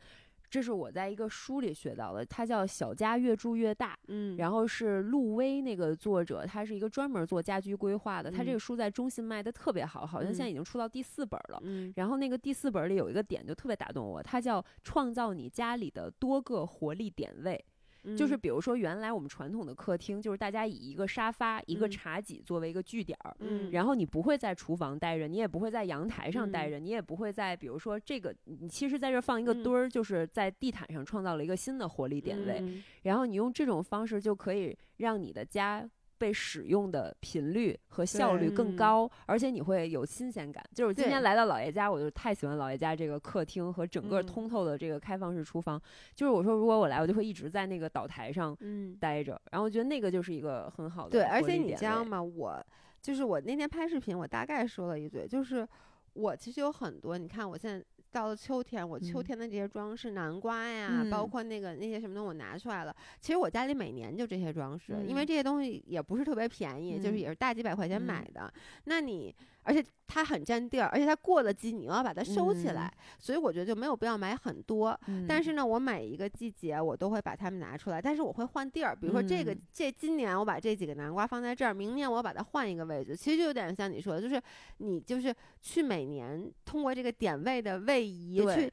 [0.54, 3.97] 这是我在一个书里学到的，它叫“小家越住越大”。
[4.08, 11.60] 嗯然后是陆威那个作者，他是一个专门做家居规划的，他这嗯个书在中信卖的特别好，好像现在嗯已经出到第四本了。
[11.64, 17.66] 嗯然后那个第四本里有一个点就特别打动我，它叫创造你家里的多个活力点位。
[18.18, 18.39] 就是嗯。
[18.39, 21.91] 比如说原来我们传统的客厅，就是大家以一个沙发、一个嗯。
[21.91, 23.36] 茶几作为一个据点儿。
[23.39, 23.72] 嗯。
[23.72, 26.72] 然后你不会在厨房待着，你也不会在阳台上待嗯。
[26.72, 29.64] 着，你也不会在，比如说这个，你其实在这儿放一个嗯。
[29.64, 32.58] 墩儿，就是在地毯上创造了一个新的活力点位。
[32.62, 32.84] 嗯。
[33.04, 40.64] 然后你用这种方式就可以让你的家被使用的频率和效率更高，而且你会有新鲜感。
[40.74, 45.82] 就是我今天来到姥爷家，我就太喜欢姥爷家这个客厅和整个嗯通透的这个开放式厨房。
[46.16, 52.22] 就是我说，如果我来，我就会一直在那个岛台上嗯，待着，然后我觉得那个就是一个很好的对，而且你知道吗？
[52.22, 52.66] 我
[53.01, 55.68] 就是我那天拍视频，我大概说了一嘴，就是
[56.14, 57.86] 我其实有很多，你看我现在。
[58.14, 59.24] 到了秋天，我秋嗯。
[59.24, 61.30] 天的这些装饰，南瓜呀，包嗯。
[61.30, 62.95] 括那个那些什么东西，我拿出来了。
[63.20, 65.28] 其实我家里每年就这些装饰，因为嗯。
[65.28, 67.20] 这些东西也不是特别便宜，就是嗯。
[67.20, 68.03] 也是大几百块钱嗯。
[68.03, 68.53] 买的。
[68.86, 69.34] 那你
[69.64, 74.99] 而且它很占地儿，而且它过了季你又要把它收起来，所以我觉得就没有必要买很多。
[75.28, 78.95] 但嗯是呢，我每一个季节我都会把它们拿出来，但是我会换地儿。
[78.95, 83.16] 比如说这个、嗯这今年我把这几个南瓜放在这儿，明年我把它换一个位置。
[83.16, 84.41] 其实就有点像你说的，就是
[84.78, 88.72] 你就是去每年通过这个点位的位移去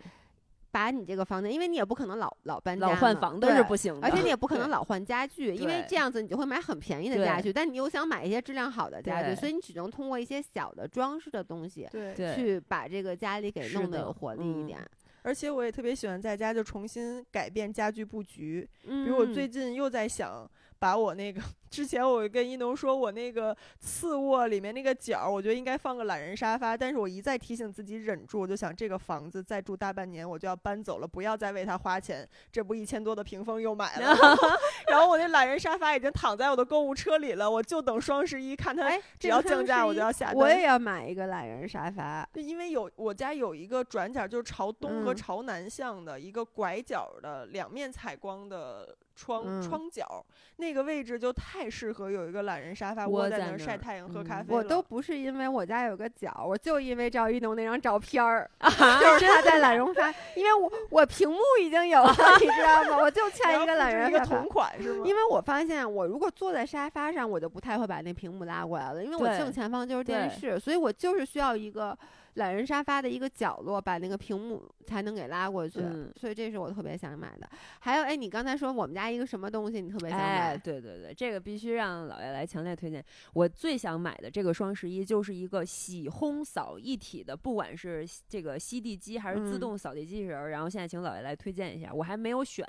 [0.70, 14.78] 把你这个房间，因为你也不可能老老搬家老换房子是对不行的，而且你也不可能老换家具，因为这样子你就会买很便宜的家具，但你又想买一些质量好的家具，所以你只能通过一些小的装饰的东西对对去把这个家里给弄得有活力一嗯点。
[15.22, 20.50] 而且我也特别喜欢在家就重新改变家具布局，比比如我最近又在想
[20.80, 34.16] 把我那个之前我跟一农说，我那个次卧里面那个角儿，我觉得应该放个懒人沙发，但是我一再提醒自己忍住，我就想这个房子再住大半年我就要搬走了，不要再为它花钱，这不一千多的屏风又买了
[34.88, 40.36] 然后我那懒人沙发已经躺在我的购物车里了，我就等双十一看它哎，只要降价我就要下单。
[40.36, 42.26] 我也要买一个懒人沙发。
[42.32, 50.24] 对，因为有我家有一个转角，就是朝东和嗯朝南向的、一个拐角的两面采光的窗、嗯窗角，
[50.56, 63.02] 那个位置就太适合有一个懒人沙发窝窝在那儿晒太阳、喝嗯咖啡了我都不是因为我家有个角，我就因为赵一农那张照片儿， 啊就 是他在懒人沙，因为我我屏幕已经有了，你知道吗？
[63.02, 64.48] 我就 欠一个懒复制一个人沙发同。
[64.48, 65.04] 款是吗？
[65.06, 71.96] 因为我发现，我如果坐在沙发上，我就不太会把那屏幕拉过来了，因为我正前方就是电视，所以我就是需要一个
[72.34, 75.80] 懒人沙发的一个角落，把那个屏幕才能给拉过去。
[75.80, 77.48] 嗯所以这是我特别想买的。
[77.80, 80.24] 还有，哎，你刚才说我们家一个什么东西你特别想买？
[80.24, 83.04] 哎，对对对，这个必须让老爷来强烈推荐。
[83.34, 90.50] 我最想买的这个双十一就是一个洗烘扫一体的，不管是这个吸地机还是自嗯动扫地机器人儿。
[90.50, 92.66] 然后现在请老爷来推荐一下，我还没有选，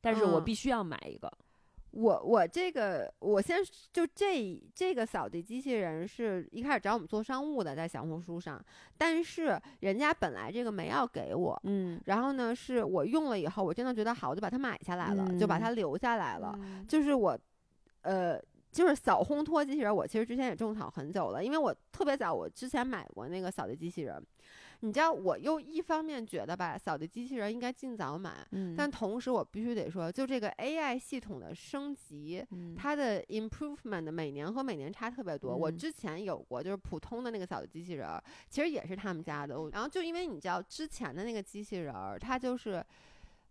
[0.00, 1.30] 但是我嗯必须要买一个。
[1.92, 3.58] 我我这个我先
[3.92, 8.64] 就这这个扫地机器人是一开始找我们做商务的，在小红书上，
[8.96, 16.52] 但是人家本来这个没要给我，嗯，然后呢是我用了以后，我真的觉得好，我就把它买下来了，就把嗯它留下来了。
[16.62, 17.38] 嗯就是我，
[18.02, 24.24] 呃，就是扫烘托机器人，我其实之前也种草很久了，因为我特别早，我之前买过那个扫地机器人。
[24.80, 35.54] 你知道，我又一方面觉得吧，扫地机器人应该尽早买，嗯但同时我必须得说，就这个 AI 系统的升级，嗯它的 improvement 每年和每年差特别多。
[35.54, 39.54] 我嗯之前有过，就是普通的那个扫地机器人儿，其实也是他们家的。
[39.72, 42.84] 然后就因为你知道之前的那个机器人儿，它就是。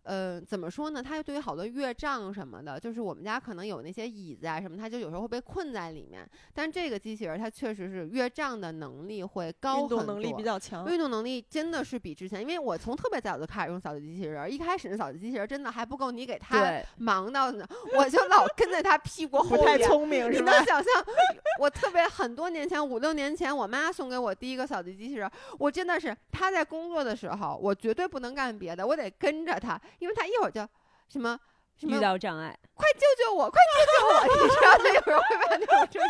[0.02, 1.02] 呃，怎么说呢？
[1.02, 6.28] 它对于好多乐章什么的，就是我们家可能有那些椅子啊什么，它就有时候会被困在里面。
[6.54, 10.88] 但这个机器人儿它确实是乐章的能力会高运动能力很多比较强。
[10.88, 19.80] 运动能力真的是比之前，因为我从特别早就开始用扫地机器人儿，一开始那扫地机器人儿真的还不够你给它，忙到呢，我就老跟在他屁股后不太。
[19.80, 20.52] 聪明你是吧？
[20.52, 21.04] 能想象，
[21.58, 30.66] 我特别很多年前，五六年前，我妈送给我第一个扫地机器人儿，我真的是她在工作的时候，我绝对不能干别的，我得跟着她，因为他一会儿就
[31.08, 31.38] 什么
[31.76, 34.12] 什么遇到障碍，快救救我，快救救我！
[34.44, 36.08] 你知道，就有时候会把那种声音，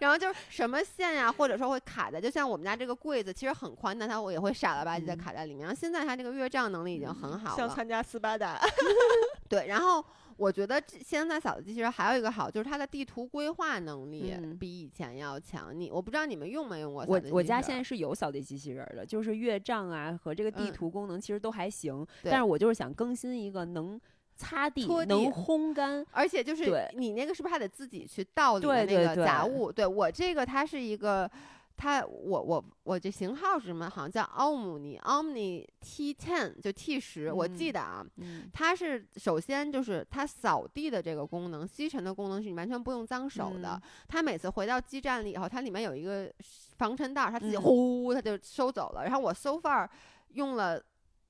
[0.00, 5.66] 然后就是什么线呀、或者说会卡在，就像我们家这个柜子其实很宽，但它我也会傻了吧唧的嗯卡在里面。
[5.66, 8.60] 然后现在它这个越障能力已经很好了，像参加斯巴达，
[9.48, 9.66] 对。
[9.68, 10.04] 然后
[10.36, 15.78] 我觉得现在扫地机器人还有一个好，就是它的地图规划能力嗯比以前要强。
[15.78, 17.36] 你我不知道你们用没用过扫我地机器人？
[17.36, 24.00] 我家现在是有扫地机器人儿的，就是月账啊和这个地嗯图功能其实都还行，对但是我就是想更新一个能
[24.34, 26.04] 擦地、能烘干。
[26.10, 29.72] 而且就是你那个是不是还得自己去倒那个杂物？
[29.72, 31.30] 对我这个它是一个，
[31.76, 33.90] 它我我我这型号是什么？
[33.90, 38.06] 好像叫奥姆尼 Omni T ten 就 T 十、我记嗯得啊。
[38.16, 43.74] 嗯它是首先就是它扫地的这个功能，吸尘的功能是你完全不用脏手的。
[43.74, 46.32] 嗯它每次回到基站里以后，它里面有一个
[46.78, 49.04] 防尘袋，它自己嗯呼它就收走了。
[49.04, 49.88] 然后我 so far
[50.30, 50.82] 用了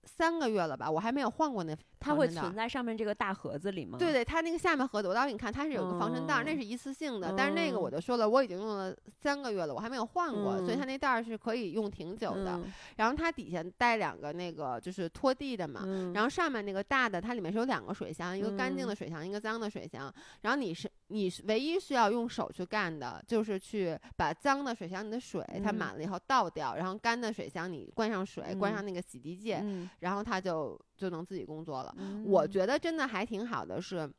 [0.04, 3.98] 三个月了吧，我还没有换过那它会存在上面这个大盒子里吗？
[3.98, 7.34] 对对，它那个下面盒子，我到给你看，它是有个防尘袋儿，那哦是一次性的。
[7.36, 12.52] 但是那个我哦就说了，我已经用了三个月了，我还没有换过，所以它嗯那袋儿是可以用挺久的。
[12.56, 20.12] 嗯然后它底下带两个那个就是拖地的嘛，嗯然后上面那个大的，它里面是有两个水箱，一个干净的嗯水箱，一个脏的水箱。
[20.42, 31.94] 然后你是你是唯一需要用手去干的，就是去把脏的水箱里的水它嗯满了以后倒掉，然后干的水箱你灌上水，灌上嗯那个洗涤剂，嗯然后它就就能自己工作了。
[32.24, 34.10] 我嗯觉得真的还挺好的是。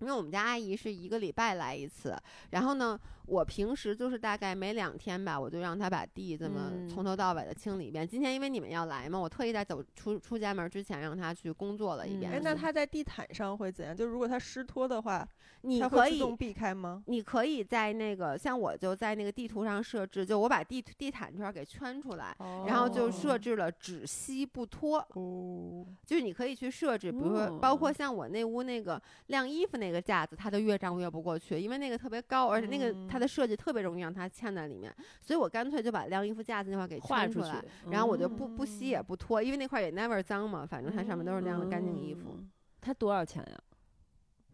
[0.00, 2.16] 因为我们家阿姨是一个礼拜来一次，
[2.50, 2.96] 然后呢，
[3.28, 8.06] 我平时就是大概每两天吧，我就让他把地这么嗯从头到尾的清理一遍。
[8.06, 12.32] 今天因为你们要来嘛，我特意在走出出家门之前让他去工作了一遍。
[12.32, 13.94] 嗯哎，那他在地毯上会怎样？
[13.94, 15.28] 就如果他湿拖的话，
[15.62, 17.02] 你可自动避开吗？
[17.06, 22.34] 你可以在那个像我就在那个地图上设置，就我把地地毯圈儿给圈出来，
[22.66, 24.98] 然后就设置了只吸不拖。
[25.14, 42.36] 哦，就是你可以去设置，比如说包括像我那屋那个晾衣服那个架子，它就越障越不过去，因为那个特别高，而且那个它的设计特别容易让它嵌在里面，所以我干脆就把晾衣服架子那块给画出来，，然后我就不不吸也不脱，因为那块也 never 脏嘛，反正它上面都是晾的干净衣服。
[42.38, 42.50] 嗯。
[42.80, 43.58] 它多少钱呀？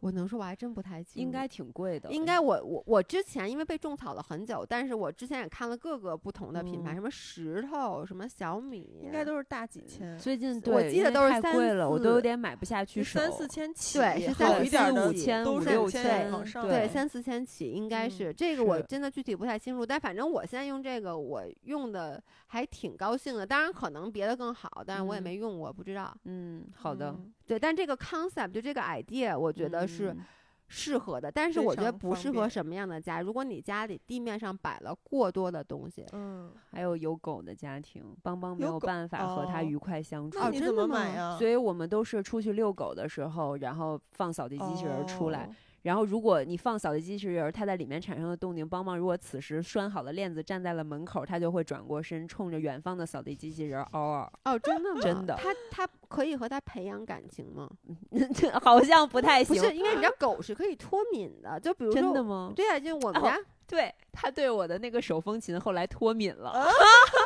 [0.04, 2.12] 我能说我还真不太清楚，应该挺贵的。
[2.12, 13.18] 应该我我我之前因为被种草了很久，但是我之前也看了各个不同的品牌，嗯什么石头，什么小米，应该都是大几千，最近我对，因为记得都是三太贵了，我都有四点买不下去手。
[13.18, 26.14] 三四千起，对是好三四一点的四五千都是五六千千往上对对三四千起，应该嗯是、这个我真的具体不太清楚，但反正我现在用这个我用的还挺高兴的，当然可能别的更好，但是我也嗯没用过，不知道。
[26.24, 30.24] 嗯，好的，嗯对，但这个 concept 就这个 idea，我觉得是嗯
[30.66, 33.20] 适合的，但是我觉得不适合什么样的家。
[33.20, 40.38] 如果你家里地面上摆了过多的东西，嗯，还有有狗的家庭，邦邦没有办法和它哦愉快相处。
[40.38, 41.36] 哦那你怎么真的吗买呀？
[41.38, 45.44] 所以我们都是出去遛狗的时候，然后放扫地机器人儿出来。
[45.44, 45.54] 哦
[45.84, 54.32] 然后如果你放扫地机器人儿，它在里面产生的动静，帮忙如果此时拴好了链子站在了门口，它就会转过身，冲着远方的扫地机器人儿嗷嗷。
[54.44, 55.00] 哦，真的吗？
[55.04, 57.70] 真的它它可以和它培养感情吗？
[58.62, 59.54] 好像不太行。
[59.56, 62.52] 不是，因为你知道狗是可以脱敏的，就比如说真的吗？
[62.56, 66.66] 对啊，就我们哦家、对他对我的那个手风琴后来脱敏了，啊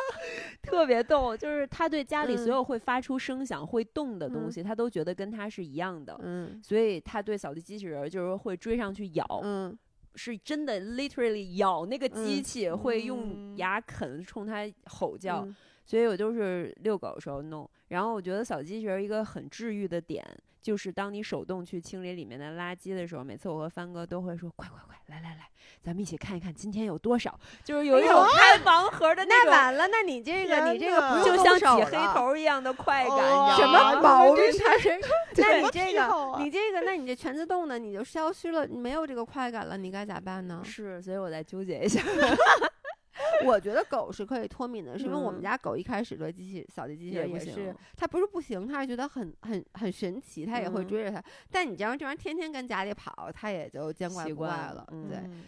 [0.61, 1.35] 特别逗。
[1.35, 6.19] 就是他对家里所嗯有会发出声响、会动的东嗯西，他都觉得跟他是一样的。
[6.23, 9.77] 嗯所以他对扫地机器人儿就是会追上去咬，嗯
[10.15, 15.41] 是真的 literally 咬那个机嗯器，会用嗯牙啃，冲它吼叫。
[15.45, 17.67] 嗯所以我就是遛狗的时候弄。
[17.87, 20.23] 然后我觉得扫地机器人儿一个很治愈的点，
[20.69, 25.49] 就是当你手动去清理里面的垃圾的时候，每次我和帆哥都会说：“快快快，来来来，
[25.81, 34.43] 咱们一起看一看今天有多少。”就是有一种开盲盒的那种，那完了，那你这个你这个不就像挤黑了头一样的快感，哦什你知道吗么毛 病？
[35.37, 40.61] 那你这个啊你这个，那你这全自动的你就消失了，你没有这个快感了，你该咋办呢？
[40.63, 41.99] 是，所以我在纠结一下。
[43.45, 51.23] 我觉得狗是可以脱敏的，是因为我们嗯家狗一开始对机器扫地机器人也是行，它不是不行，它是觉得很很很神奇，它也会嗯追着它。
[51.51, 54.87] 但你这样这玩意儿天天跟家里跑，它也就见怪不怪了了。
[54.91, 55.43] 嗯对，嗯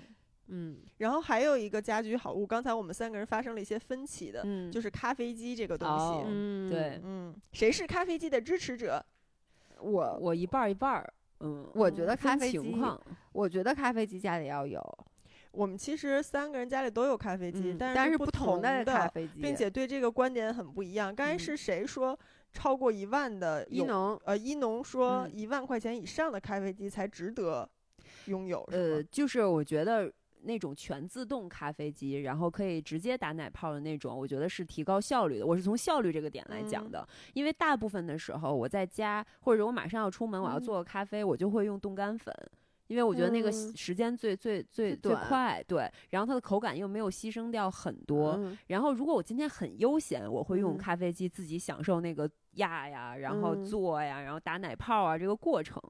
[0.54, 6.28] 嗯，然后还有一个家居好物，刚才我们三个人发生了一些分歧的，嗯，就是咖啡机这个东哦西。
[6.28, 9.04] 嗯，对嗯，谁是咖啡机的支持者？
[9.80, 11.14] 我我一半儿一半儿。
[11.44, 13.02] 嗯，我觉得咖啡机，情况，
[13.32, 14.80] 我觉得咖啡机家里要有，
[15.52, 21.14] 我们其实三个人家里都有咖啡机，嗯但但是不同的咖啡机，并且对这个观点很不一样。
[21.14, 22.18] 刚才嗯是谁说
[22.54, 23.84] 超过一万的有？
[23.84, 27.70] 伊农呃，一农说嗯一万块钱以上的咖啡机才值得
[28.26, 30.12] 拥有，呃？，就是我觉得
[30.44, 35.46] 那种全自动咖啡机，然后可以直接打奶泡的那种，我觉得是提高效率的。
[35.46, 42.34] 我是从效率这个点来讲嗯的，因为大部分的时候我在家或者我马上要出门，我要嗯做个咖啡，我就会用冻干粉。
[42.92, 43.74] 因为我觉得那个嗯。
[43.74, 48.58] 时间最最最最快，对，然后它的口感又没有牺牲掉很多，嗯。
[48.68, 50.78] 然后如果我今天很悠闲，我会用嗯。
[50.78, 53.64] 咖啡机自己享受那个压呀，然后嗯。
[53.64, 55.82] 做呀，然后打奶泡啊这个过程。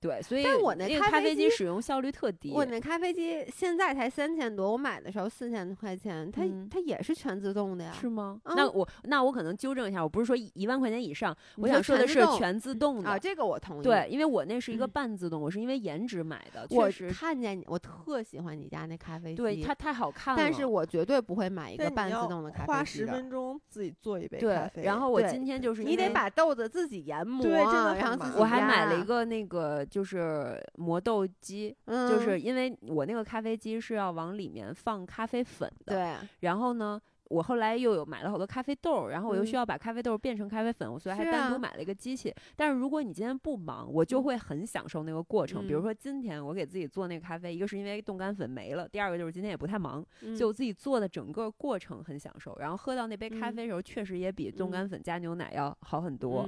[0.00, 2.50] 对，所以但我那那个咖啡机使用效率特低。
[2.52, 7.92] 我那咖啡机现在才三千多，我买的时候四千块钱，它、嗯它也是全自动的呀。
[8.00, 8.40] 是吗？
[8.44, 13.10] 嗯那我那我可能纠正一下，我不是说一一万块钱以上，我想说的是全自动的。
[13.10, 13.82] 啊，这个我同意。
[13.82, 20.40] 对，，因为我那是一个嗯半自动，我是因为颜值买的，确实看见你，我特喜欢你家那咖啡机，对它太好看了。
[20.42, 23.12] 但是我绝对不会买一个半自动的咖啡机的。
[23.12, 36.98] 分钟自己做一杯咖对，啡，然后我今天就是你得因为把豆子自己研磨，对真的很然后麻烦自己我还买了一，个那个就是磨豆机，嗯，就是因为我那个咖啡机是要往里面放咖啡粉的，对，然后呢。
[37.30, 42.34] 我后来又有买了好多咖啡豆儿，然后我又需嗯要把咖啡豆儿变成咖啡粉，我所以还单独买了一个机器。
[42.56, 45.64] 但是如果你今天不忙，我就会很享受那个过程。
[45.64, 52.56] 比如嗯说今天我给自己做那个咖啡，一个是因为冻干粉没了，第二个就是今天也不太忙，嗯就我自己做的整个过程很享受。
[52.58, 56.44] 然后喝到那杯咖嗯啡的时候，确实也比冻干嗯粉加牛奶要好很多。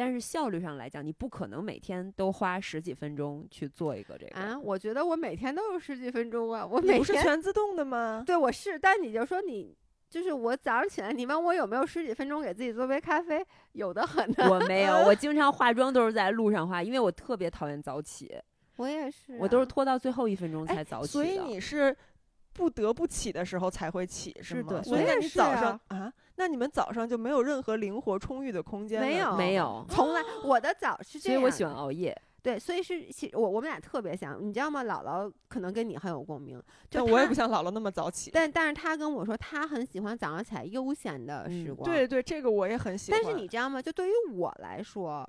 [0.00, 4.40] 嗯但是效率上来讲，你不可能每天都花十几分钟去做一个这个。
[4.40, 8.22] 啊，我觉得我每天都有十几分钟啊，我你不是每天全自动的吗？
[8.26, 9.76] 对我是，但你就说你。
[10.08, 14.50] 就是我早上起来，你问我有没有十几分钟给自己做杯咖啡，有的很呢。
[14.50, 18.36] 我没有，我经常化妆都是在路上化，因为我特别讨厌早起，
[18.74, 21.12] 我也是啊、我都是拖到最后一分钟哎才早起的。
[21.12, 21.96] 所以你是
[22.52, 24.42] 不得不起的时候才会起，吗？
[24.42, 29.06] 是的所以那我也是你早上啊啊，那你们早上就没有任何灵活充裕的空间了？
[29.06, 32.18] 没有没有， 从来我的早是这样，所以我喜欢熬夜。
[32.42, 34.82] 对，所以是其我我们俩特别像，你知道吗？
[34.84, 38.30] 姥姥可能跟你很有共鸣，就但我也不像姥姥那么早起。
[38.32, 41.84] 但但是她跟我说，她很喜欢早上起来悠闲的时嗯光。
[41.84, 43.20] 对对，这个我也很喜欢。
[43.22, 43.82] 但是你知道吗？
[43.82, 45.28] 就对于我来说，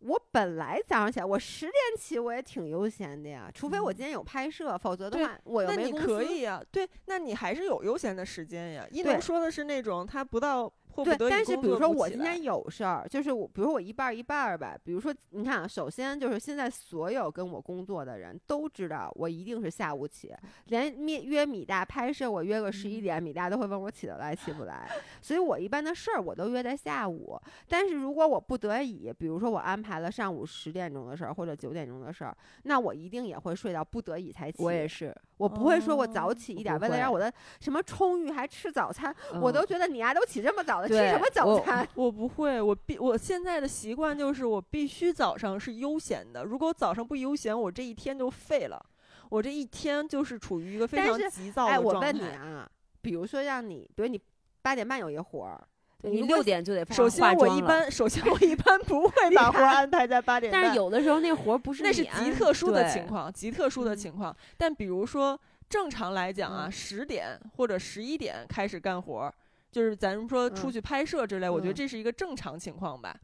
[0.00, 5.98] 我本来早上起来，我十点起我也挺悠闲的呀，除非我嗯今天有拍摄，否则的话我又那你没。
[5.98, 8.86] 可以呀、对，那你还是有悠闲的时间呀。
[8.90, 14.76] 一对农说的是那种他不到对，迫不得已但是比如说我今天有事儿，就是我，比如说我一半儿一半儿吧。
[14.82, 20.34] 比如说，你看啊，首先就是现在所有跟我工作的人都知道我一定是下午起，
[20.66, 24.88] 连约约米大拍摄，我约个十一嗯点，米大都会问我起得来起不来。
[25.20, 27.40] 所以我一般的事儿我都约在下午。
[27.68, 34.62] 但是如果我不得已，比如说我安排了上午十点钟的事儿或者九点钟的事儿，那我一定也会睡到不得已才起。
[34.62, 41.88] 我也，是，我不会说我早哦起一点，为了让我的什么充裕还吃早餐，我都嗯觉得你丫都起这么早了，吃什么早餐？
[41.94, 48.84] 我不会，我必我现在的习惯就是我必须早上是悠闲的，如果我早上不悠闲，我这一天就废了，
[49.30, 52.00] 我这一天就是处于一个非常急躁的状态哎，我。
[52.00, 52.68] 问你啊，
[53.00, 54.20] 比如说让你，比如你
[54.60, 55.62] 八点半有一活儿，
[56.02, 64.36] 你六点就得首先我一，般，首先我一般不会 把活儿安排在八点半，但是有的时候那活儿不是那是极特殊的情况，极特殊的嗯情况。
[64.56, 65.38] 但比如说
[65.68, 69.34] 正常来讲啊，嗯十点或者十一点开始干活儿，
[69.72, 73.16] 就是咱们说出嗯去拍摄之类，我觉得嗯这是一个正常情况吧。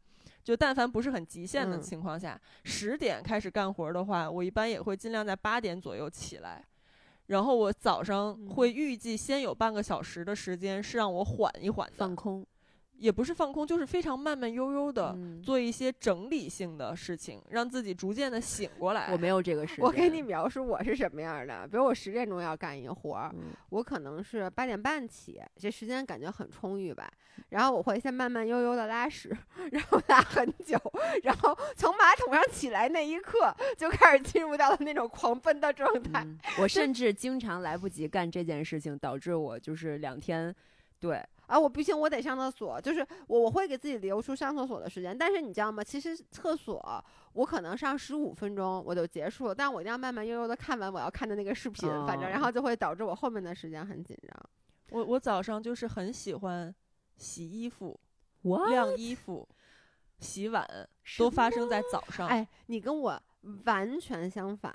[0.43, 6.63] 就但凡不是很极限的嗯情况下，十点开始干活儿的话，我一般也会尽量在八点左右起来。
[7.29, 12.45] 然后我早上嗯会预计先有半个小时的时间是让我缓一缓的放，空，
[12.97, 19.11] 也不是放空，就是非常慢慢悠悠的嗯做一些整理性的事情，让自己逐渐的醒过来。
[19.13, 19.85] 我没有这个时间。
[19.85, 21.67] 我给你描述我是什么样的。
[21.69, 27.11] 比如我十点钟要干一活儿，嗯，我可能是八点半起，这时间感觉很充裕吧。
[27.49, 29.37] 然后我会先慢慢悠悠的拉屎，
[29.73, 30.79] 然后拉很久，
[31.25, 36.23] 然后从马桶上起来那一刻就开始进入到了那种狂奔的状态。
[36.25, 40.55] 嗯我 甚至经常来不及干这件事情，导致我就是两天，
[41.01, 42.81] 对，啊，我不行，我得上厕所。
[42.81, 45.83] 就是我我会给自己留出上厕所的时间，但是你知道吗？
[45.83, 54.51] 其实厕所我可能上十五分钟我就结束了，但我一定要慢慢悠悠的看完我要看的那个视频，反正然哦后就会导致我后面的时间很紧张。
[54.91, 56.75] 我我早上就是很喜欢
[57.17, 57.99] 洗衣服、
[58.43, 59.49] 我晾衣服、
[60.19, 60.67] 洗碗，
[61.19, 62.29] 都发生在早上。
[62.29, 63.21] 哎，你跟我
[63.65, 64.73] 完全相反，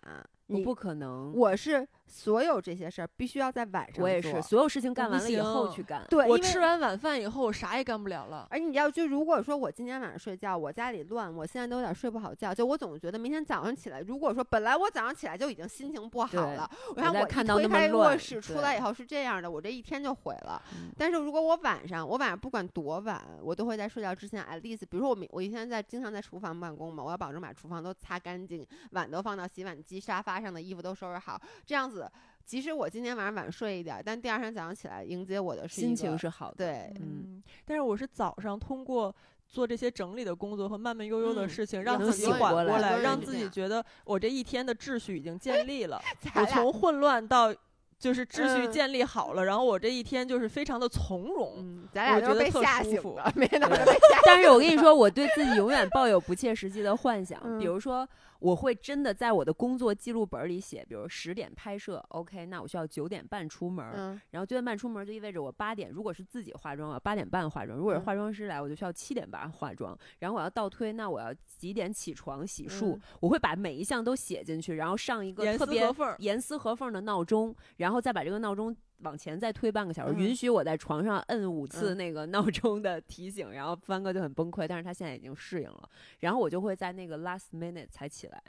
[0.47, 4.03] 你我不可能，我是所有这些事儿必须要在晚上做。
[4.03, 6.03] 我也是，所有事情干完了以后去干。
[6.09, 8.47] 对，我因为吃完晚饭以后，我啥也干不了了。
[8.49, 20.61] 而你要就如果说我今天晚上睡觉，我家里乱，我现在都有点睡不好觉，就我总觉得明天早上起来，如果说本来我早上起来就已经心情不好了，我看我推开卧室出来以后是这样的，我这一天就毁了。
[20.73, 31.98] 嗯但是如果我晚上，我晚上不管多晚，我都会在睡觉之前 at least，比如说我明我以前在经常在厨房办公嘛，我要保证把厨房都擦干净，碗都放到洗碗机，沙发上的衣服都收拾好，这样子。
[32.45, 36.55] 即使我今天晚上晚睡一点，但第二天早上起来迎接我的是心情是好的。
[36.57, 39.15] 对，嗯嗯，但是我是早上通过
[39.47, 46.01] 做这些整理的工作和慢慢悠悠的嗯事情，有让自己缓过来，让自己觉得我这一天的秩序已经建 立了。
[46.35, 47.53] 我从混乱到
[47.99, 51.55] 就是秩序嗯建立好了，然后我这一天就是非常的从容。
[51.57, 54.21] 嗯，咱俩我都被觉得特舒服吓醒了，没想到对 被吓。
[54.25, 57.39] 但是我跟你说，我对自己永远抱有不切实际的幻想。
[57.43, 58.07] 嗯比如说，
[58.39, 63.85] 我会真的在我的工作记录本里写，比如十点拍摄，OK，那我需要九点半出门
[64.31, 69.97] 然后九点半出门就意味着我八点，如果是自己化妆啊，八点半化妆；如果是嗯化妆师来，我就需要七点半化妆。
[70.19, 72.95] 然后我要倒推，那我要几点起床洗漱？
[72.95, 75.83] 嗯我会把每一项都写进去，然后上一个严特别
[76.19, 80.19] 严丝合缝的闹钟，然后再把这个闹钟往前再推半个小时，嗯。
[80.19, 81.97] 允许我在床上摁五次嗯。
[81.97, 85.89] 那个闹钟的提醒，然后帆哥就很崩溃，但是他现在已经适应了，
[86.19, 88.41] 然后我就会在那个 last minute 才起来。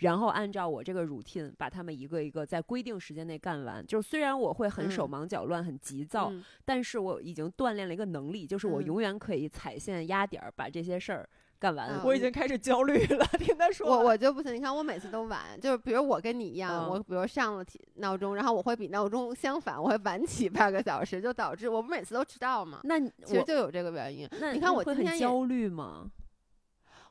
[0.00, 3.84] 然后按照我这个 routine 把他们一个一个在规定时间内干完。
[3.86, 5.10] 就是虽然我会很手嗯。
[5.10, 6.44] 忙脚乱、很急躁，嗯。
[6.64, 8.84] 但是我已经锻炼了一个能力，就是我嗯。
[8.84, 11.28] 永远可以踩线压点儿把这些事儿
[11.58, 11.88] 干完。
[11.88, 14.04] 嗯我已经开始焦虑了， 听他说我。
[14.04, 22.80] 我就不行，你看我每次都晚，就是比如我跟你一样，嗯我比如上了提闹钟，然后我会比闹钟相反，我会晚起半个小时，就导致我不每次都迟到嘛。
[22.84, 26.10] 那其实就有这个原因，那你看我今天焦虑吗？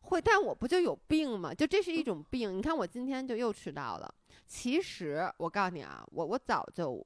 [0.02, 1.54] 会，但我不就有病吗？
[1.54, 2.58] 就这是一种病。
[2.58, 4.10] 你看我今天就又迟到了。
[4.46, 7.06] 其实我告诉你啊，我我早就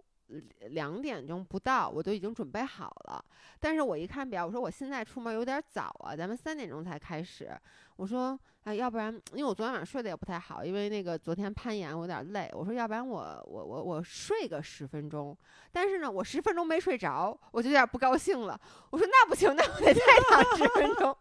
[0.70, 3.24] 两点钟不到，我都已经准备好了。
[3.60, 7.52] 但是我一看表，我说我现在出门有点早啊，咱们三点钟才开始。
[7.96, 12.50] 我说，哎，要不然，因为我昨天晚上睡得也不太好，因为那个昨天攀岩我有点累。
[12.54, 15.38] 我说，要不然我我我我睡个十分钟。
[15.72, 18.60] 但是呢，我十分钟没睡着，我就有点不高兴了。
[18.90, 21.16] 我说那不行，那我得再躺十分钟。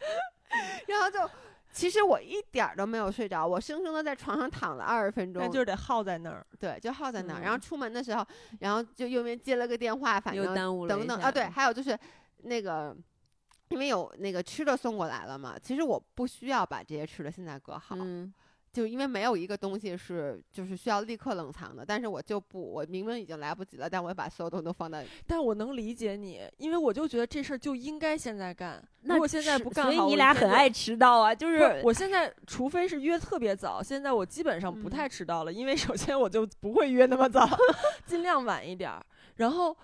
[0.88, 1.30] 然后就，
[1.72, 6.46] 其实我一点儿都没有睡着，我生生的在床上躺了二十分钟，那就是得耗在那儿。
[6.58, 7.40] 对，就耗在那儿。
[7.40, 8.26] 然后嗯出门的时候，
[8.60, 11.98] 然后就因为接了个电话，反又正耽误了等等啊，对，还有就是
[12.38, 12.96] 那个。
[13.70, 18.34] 因为有那个吃的送过来了嘛，其实我不需要把这些吃的现在搁好，嗯，
[18.72, 28.82] 就因为没有一个东西是就是需要立刻冷藏的，但是我就不，我明明已经来不及了，但我把所有东西都放在 但我能理解你，因为我就觉得这事儿就应该现在干。
[29.02, 37.48] 那如果现在不干好，所以你我就俩很爱迟到啊，就是我现在除非是约特别早，现在我基本上不嗯太迟到了，因为首先我就不会约那么早，
[38.06, 39.04] 尽量晚一点儿。
[39.36, 39.74] 然后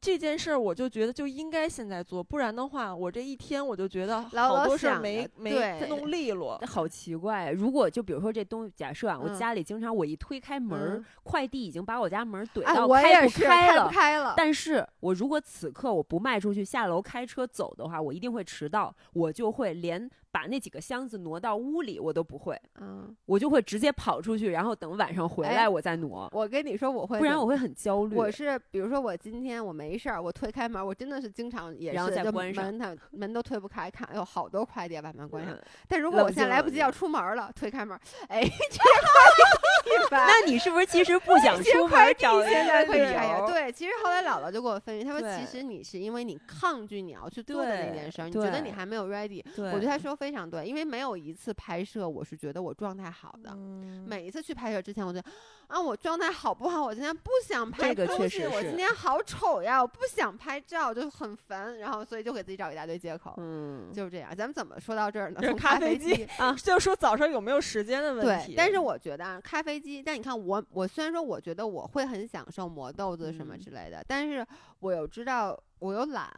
[0.00, 6.58] 这件事儿我就觉得就应该现在做，不然的话，我这一天我就觉得好多事儿没没弄利落。
[6.66, 7.50] 好奇怪。
[7.50, 13.84] 如果就比如说这东西，假设啊，我嗯家里经常我一推开门快递已经把我家门儿怼哎，到我开不也是开了。
[13.84, 28.16] 不开了，但是我如果此刻我不迈出去下楼开车走的话，我一定会迟到，我就会连把那几个箱子挪到屋里我都不会，嗯，我就会直接跑出去，然后等晚上回哎来我再挪，我跟你说我会不然我会很焦虑。
[28.16, 35.54] 我是比如说我今天我没事儿，我推开门，我真的是经常也然后是关上门它门都推不开，看哎呦好多快递把门关上。
[35.54, 40.26] 嗯但如果我现在来不及要出门了，推开门，哎， 这快递吧。
[40.30, 43.38] 那你是不是其实 不想出门找现在可以理开呀。
[43.40, 43.46] 由？
[43.48, 49.42] 对，其实后来姥姥就给我分析，她说其实你是因为你抗拒你要去做的那件事儿，你觉得你还没有 ready。
[49.56, 53.50] 我觉得她说非常对，因为没有一次拍摄我是觉得我状态好的。
[53.54, 55.18] 嗯每一次去拍摄之前，我就
[55.70, 56.82] 啊，我状态好不好？
[56.82, 61.78] 我今天不想拍这个东西，确实我今天好丑呀，我不想拍照，就很烦。
[61.78, 64.34] 然后所以就给自己找一大堆借口，嗯，就是这样。
[64.34, 65.40] 咱们怎么说到这儿呢？
[65.40, 66.24] 从咖啡机机。
[66.38, 74.44] 啊，就是说早上有没有时间的问题。，对但是我觉得啊，咖啡机，但你看我，我虽然说我觉得我会很享受磨豆子什么嗯之类的，但是
[74.80, 76.28] 我又知道我又懒，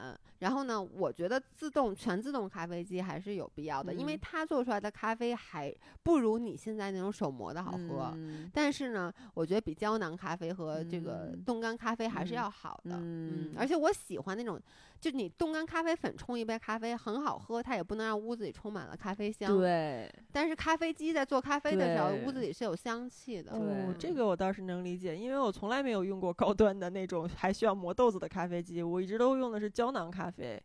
[0.41, 8.13] 然后呢，我觉得自动全自动咖啡机还是有必要的，因为嗯它做出来的咖啡还不如你现在那种手磨的好喝。
[8.15, 12.97] 嗯但是呢，我觉得比胶囊咖啡和这个嗯冻干咖啡还是嗯要好的。
[12.97, 14.61] 嗯而且我喜欢那种，
[15.01, 19.57] 就你冻干咖啡粉冲一杯咖啡很好喝，它也不能让屋子里充满了咖啡香。
[19.59, 23.53] 对，但是咖啡机在做咖啡的时候，屋子里是有香气的。
[23.53, 30.63] 哦，这个我倒是能理解，因为我从来没有用过高端的那种还需要磨豆子的咖啡机，我一直都用的是胶囊咖啡，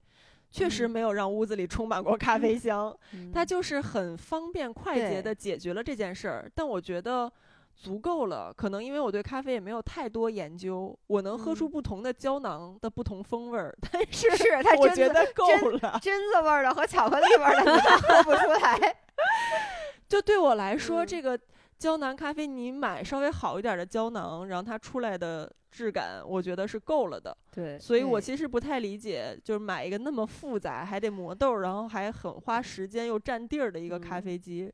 [0.51, 2.95] 确实嗯没有让屋子里充满过 咖啡香，
[3.33, 6.51] 它嗯就是很方便快捷对的解决了这件事儿。
[6.53, 7.31] 但我觉得
[7.77, 15.99] 足够了，可能因为我对咖啡也没有太多研究，我能喝出嗯不同的胶囊的不同风味儿，但是是它我真的觉得够了。
[16.01, 18.95] 榛子味儿的和巧克力味儿的喝不出来。
[20.09, 21.39] 就对我来说，嗯这个
[21.77, 27.37] 胶囊咖啡，你买稍微好一点的胶囊，然后它出来的质感，我觉得是够了的。
[27.53, 34.71] 对，所以我其实不太理解，就是买一个那么复杂，还得磨豆，然后还很花时间又占地儿的一个咖嗯啡机，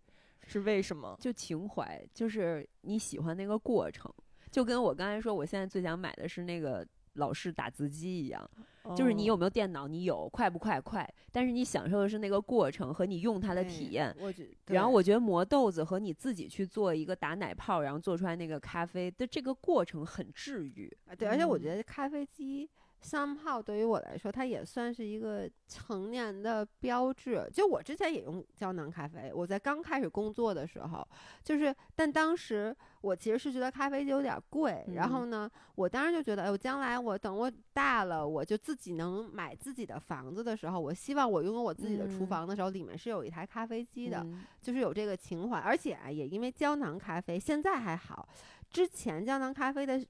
[0.47, 1.15] 是为什么？
[1.19, 4.11] 就情怀，就是你喜欢那个过程，
[4.51, 8.49] 就跟我刚才说，我现在最想买的是那个老式打字机一样，
[8.95, 14.15] 就是你有哦没有电脑，你有快不快快，但是你享受的是那个过程和你用它的体验。
[14.19, 20.91] 我觉，然后我觉得磨豆子和你自己去做一个打奶泡，然后做出来那个咖啡的这个过程很治愈。
[21.07, 22.69] 啊对，而且我嗯觉得咖啡机
[23.03, 27.47] somehow 对于我来说，它也算是一个成年的标志。
[27.53, 31.07] 就我之前也用胶囊咖啡，我在刚开始工作的时候，
[31.43, 44.21] 就是，但当时我其实是觉得咖啡机有点贵，然后呢，我当时就觉得，哎我，将来我等我大了，我就自己能买自己的房子的时候，我希望我拥有我自己的厨嗯房的时候，里面是有一台咖啡机的。
[44.23, 48.25] 嗯就是有这个情怀，而且啊，也因为胶囊咖啡现在还好，
[48.69, 50.01] 之前胶囊咖啡的，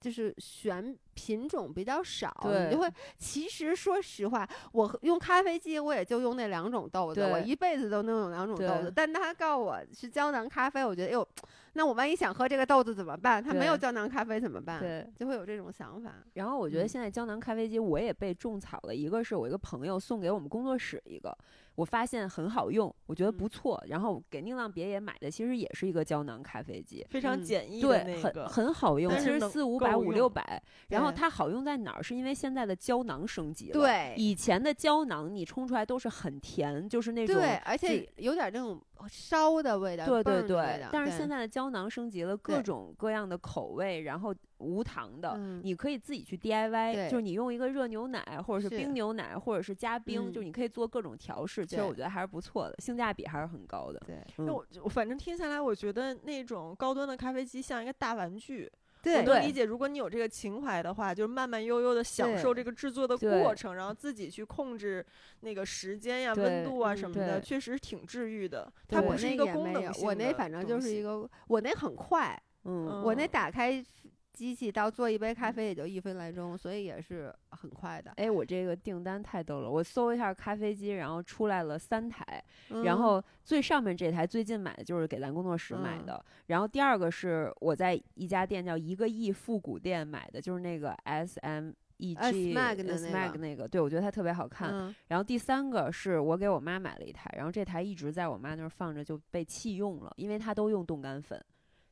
[0.00, 2.90] 就是选品种比较少，你就会。
[3.16, 8.92] 其实说实话，我用咖啡机，我也就用那两种豆子，我一辈子都能用两种豆子。
[8.94, 11.26] 但他告诉我是胶囊咖啡，我觉得，哎呦，
[11.74, 13.42] 那我万一想喝这个豆子怎么办？
[13.42, 14.80] 它没有胶囊咖啡怎么办？
[14.80, 16.12] 对，就会有这种想法。
[16.34, 21.36] 然后我觉得嗯现在胶囊咖啡机我也被种草了，一个是我一个朋友送给我们工作室一个，
[21.74, 23.84] 我发现很好用，我觉得不嗯错。
[23.88, 30.62] 然后给宁浪别野买的其实也是一个胶囊咖啡机，非常嗯简易的对，很那个，很好用，其实但是四五百五六百。
[30.88, 32.02] 然后它好用在哪儿？
[32.02, 51.66] 是因为现在的胶囊升级了。，对，以前的胶囊你冲出来都是很甜，就是那种对，而且有点那种烧的味道，对对对，但是现在的胶囊升级了各种各样的口味，然后无糖的，嗯你可以自己去 DIY，就是你用一个热牛奶或者是是冰牛奶或者是加冰，就是你可以做各种调试。
[51.66, 54.00] 其实我觉得还是不错的，性价比还是很高的。
[54.06, 58.70] 对嗯那我我反正听下来，我觉得那种高端的咖啡机像一个大玩具。
[59.04, 65.04] 我对我能理解，如果你有这个情怀的话，就是慢慢悠悠的享受这个制作的过程，然后自己去控制
[65.40, 68.72] 那个时间呀、对温度啊嗯什么的，确实挺治愈的。
[68.88, 73.84] 它不是一个功能性我那的反正就是东西一个，我那很快，嗯，我那嗯打开
[74.34, 78.10] 机器到做一杯咖啡也就一分来钟，所以也是很快的。
[78.16, 86.06] 哎，我这个订单太逗了，我搜一下咖啡机，然后出来了三台，然嗯后最上面这台最近买的就是给咱工作室买嗯。
[86.06, 93.38] 的，然后第二个是我在一家店叫一个亿复古店买的，就是那个 S M E 呃 G Smeg 的那个。
[93.38, 94.68] 那个，对我觉得它特别好看。
[94.72, 94.94] 嗯。
[95.06, 101.40] 然后第三个是我给我妈买了一台，然后这台一直在我妈那儿放着就被弃用了，因为她都用冻干粉，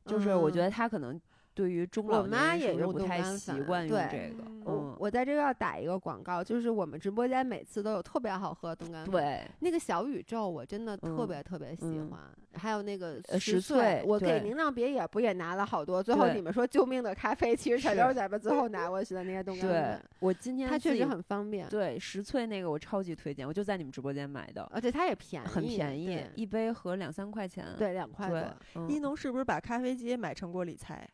[0.05, 1.19] 就是我觉得她可能
[1.53, 9.11] 对于中老嗯我妈年人是不是也不太习惯用对这个，嗯我在这个要打一个广告，就是我们直播间每次都有特别好喝的冻干粉。
[9.11, 12.19] 对，那个小宇宙我真的特嗯别特别喜嗯欢，
[12.53, 16.01] 还有那个呃十十岁我给对宁浪别野不也拿了好多？
[16.01, 20.03] 最后你们说救命的咖啡，其实全都是咱们最后拿过去的那些冻干对粉。
[20.19, 27.65] 我今天它确实很方便，对十萃那个我超级推荐，我就在你们直播间买的，而且它也便宜，很便宜，一杯合两三块钱。
[27.77, 31.07] 对两块对多。，嗯一农是不是把咖啡机也买成过理财？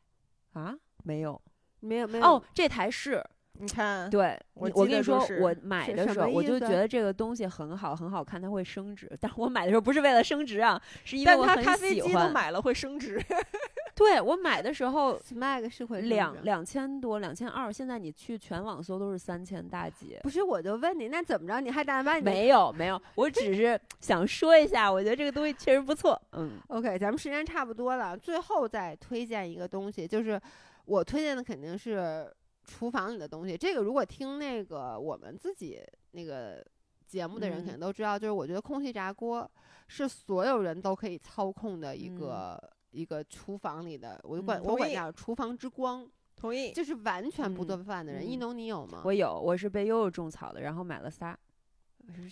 [0.54, 1.42] 啊，没有。
[1.82, 2.26] 没有没有。
[2.26, 3.26] 哦，这台是
[3.61, 9.11] 你看，对，我我跟你说我买的时候我就觉得这个东西很好，很好看，它会升值。
[9.19, 12.31] 但我买的时候不是为了升值啊，是因为我很咖啡机都喜欢。
[12.31, 13.22] 买了会升值。
[13.95, 20.18] 对我买的时候 Smag 是会两两千多，两千二，现在你去全网搜都是三千大几。
[20.23, 21.60] 不是，我就问你，那怎么着？
[21.60, 26.18] 你还打算把你没有没有，我只是 想说一下，我觉得这个东西确实不错。
[26.31, 30.40] 嗯 OK，咱们时间差不多了，最后再推荐一个东西，就是
[30.86, 32.31] 我推荐的肯定是
[32.70, 33.58] 厨房里的东西。
[33.58, 35.82] 这个如果听那个我们自己
[36.12, 36.64] 那个
[37.08, 39.50] 节目的人嗯肯定都知道，就是我觉得空气炸锅
[39.88, 46.72] 是所有人都可以操控的一嗯个、一个厨房里的，我就管、嗯我管叫厨房之光，同意。
[46.72, 48.30] 就是完全不嗯做饭的人。
[48.30, 49.02] 一嗯农，你有吗？
[49.04, 51.38] 我有，我是被悠悠种草的，然后买了仨。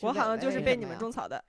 [0.02, 1.44] 我好像就是被你们种草的，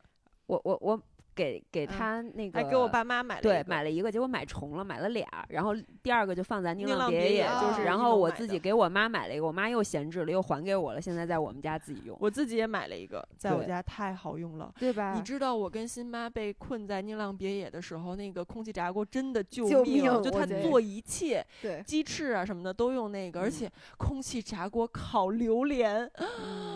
[0.46, 1.02] 我我我
[1.38, 12.18] 给给嗯他那个还给我爸妈买了对买了一个，结果买重了，买了俩，然后第二个就放在宁宁浪别别野就是然后我自己给我妈买了一个，我妈又闲置了，又还给我了，现在在我们家自己用。
[12.20, 14.72] 我自己也买了一个，在我家太好用了。
[14.80, 15.14] 对吧？
[15.14, 26.10] 你知道我跟新妈被困在宁浪别野的时候，那个空气炸锅真的救救命，就它我觉得做一切，对鸡翅啊什么的都用那个，而嗯且空气炸锅烤榴莲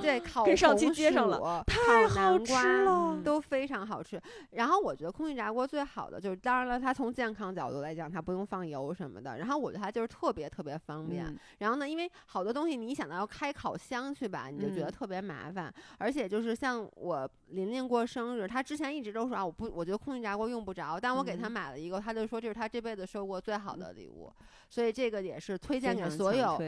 [0.00, 3.18] 对， 烤跟上期红接上薯太烤好吃了。
[3.24, 4.20] 都非常好吃。
[4.52, 9.38] 然后我觉得空气炸锅最好的就是，当然了，它从健康角度来讲，它不用放油什么的。
[9.38, 11.26] 然后我觉得它就是特别特别方便。
[11.26, 15.72] 嗯然后呢，因为好多东西你想到要开烤箱去吧，你就觉得嗯特别麻烦。
[15.98, 20.98] 而且就是像我琳琳过生日，她之前一直都说啊，我不，我觉得空气炸锅用不着。
[21.00, 24.30] 但我给她嗯买了一个，她就说这是她这辈子收过最好的礼物。
[24.68, 26.58] 所以这个也是推荐给所有，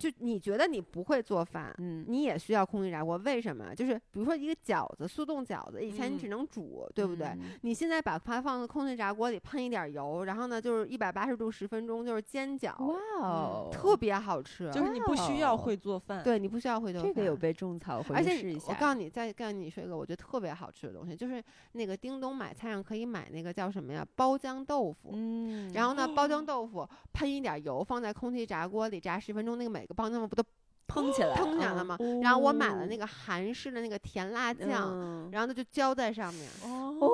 [0.00, 3.74] 就你觉得你不会做饭，嗯你也需要空气炸锅，为什么？
[3.74, 7.26] 就是比如说一个饺子，速冻饺子，以前你只嗯能煮，对不对？
[7.26, 14.70] 嗯你现在把它放在空气炸锅里，喷一点油，然后呢，就是一百八十度十分钟，就是煎饺，哇哦，特别好吃。
[14.72, 17.12] 就是你不需要会做饭，对你不需要会做饭。
[17.12, 18.72] 这个有被种草，回而且去试一下。
[18.72, 24.06] 我告诉你，再告诉你说一个我觉得特别好吃的东西，就是那个叮咚买菜上可以买那个叫什么呀？
[24.16, 25.10] 包浆豆腐。
[25.12, 30.42] 嗯，然后呢，包浆豆腐喷一点油，放在空气炸锅里炸十分钟，那个每个帮他们不都
[30.86, 31.98] 蓬起来，腾起来了嗯吗？
[32.22, 37.10] 然后我买了哦那个韩式的那个甜辣酱，嗯然后它就浇在上面，哦，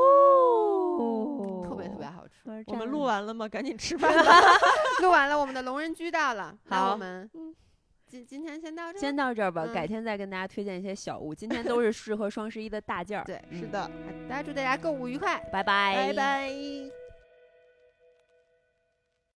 [1.68, 2.34] 特别特别好吃。
[2.66, 3.48] 我们录完了吗？
[3.48, 4.12] 赶紧吃 饭。
[5.02, 7.28] 录完了，我们的龙人居到了，好我们
[8.06, 9.00] 今今天先到这儿。
[9.00, 11.34] 先到这儿吧，嗯改天再跟大家推荐一些小物。
[11.34, 13.24] 今天都是适合双十一的大件儿。
[13.24, 13.90] 对，嗯是的，
[14.28, 15.38] 大家祝大家购物愉快。
[15.52, 17.05] 拜拜，拜拜。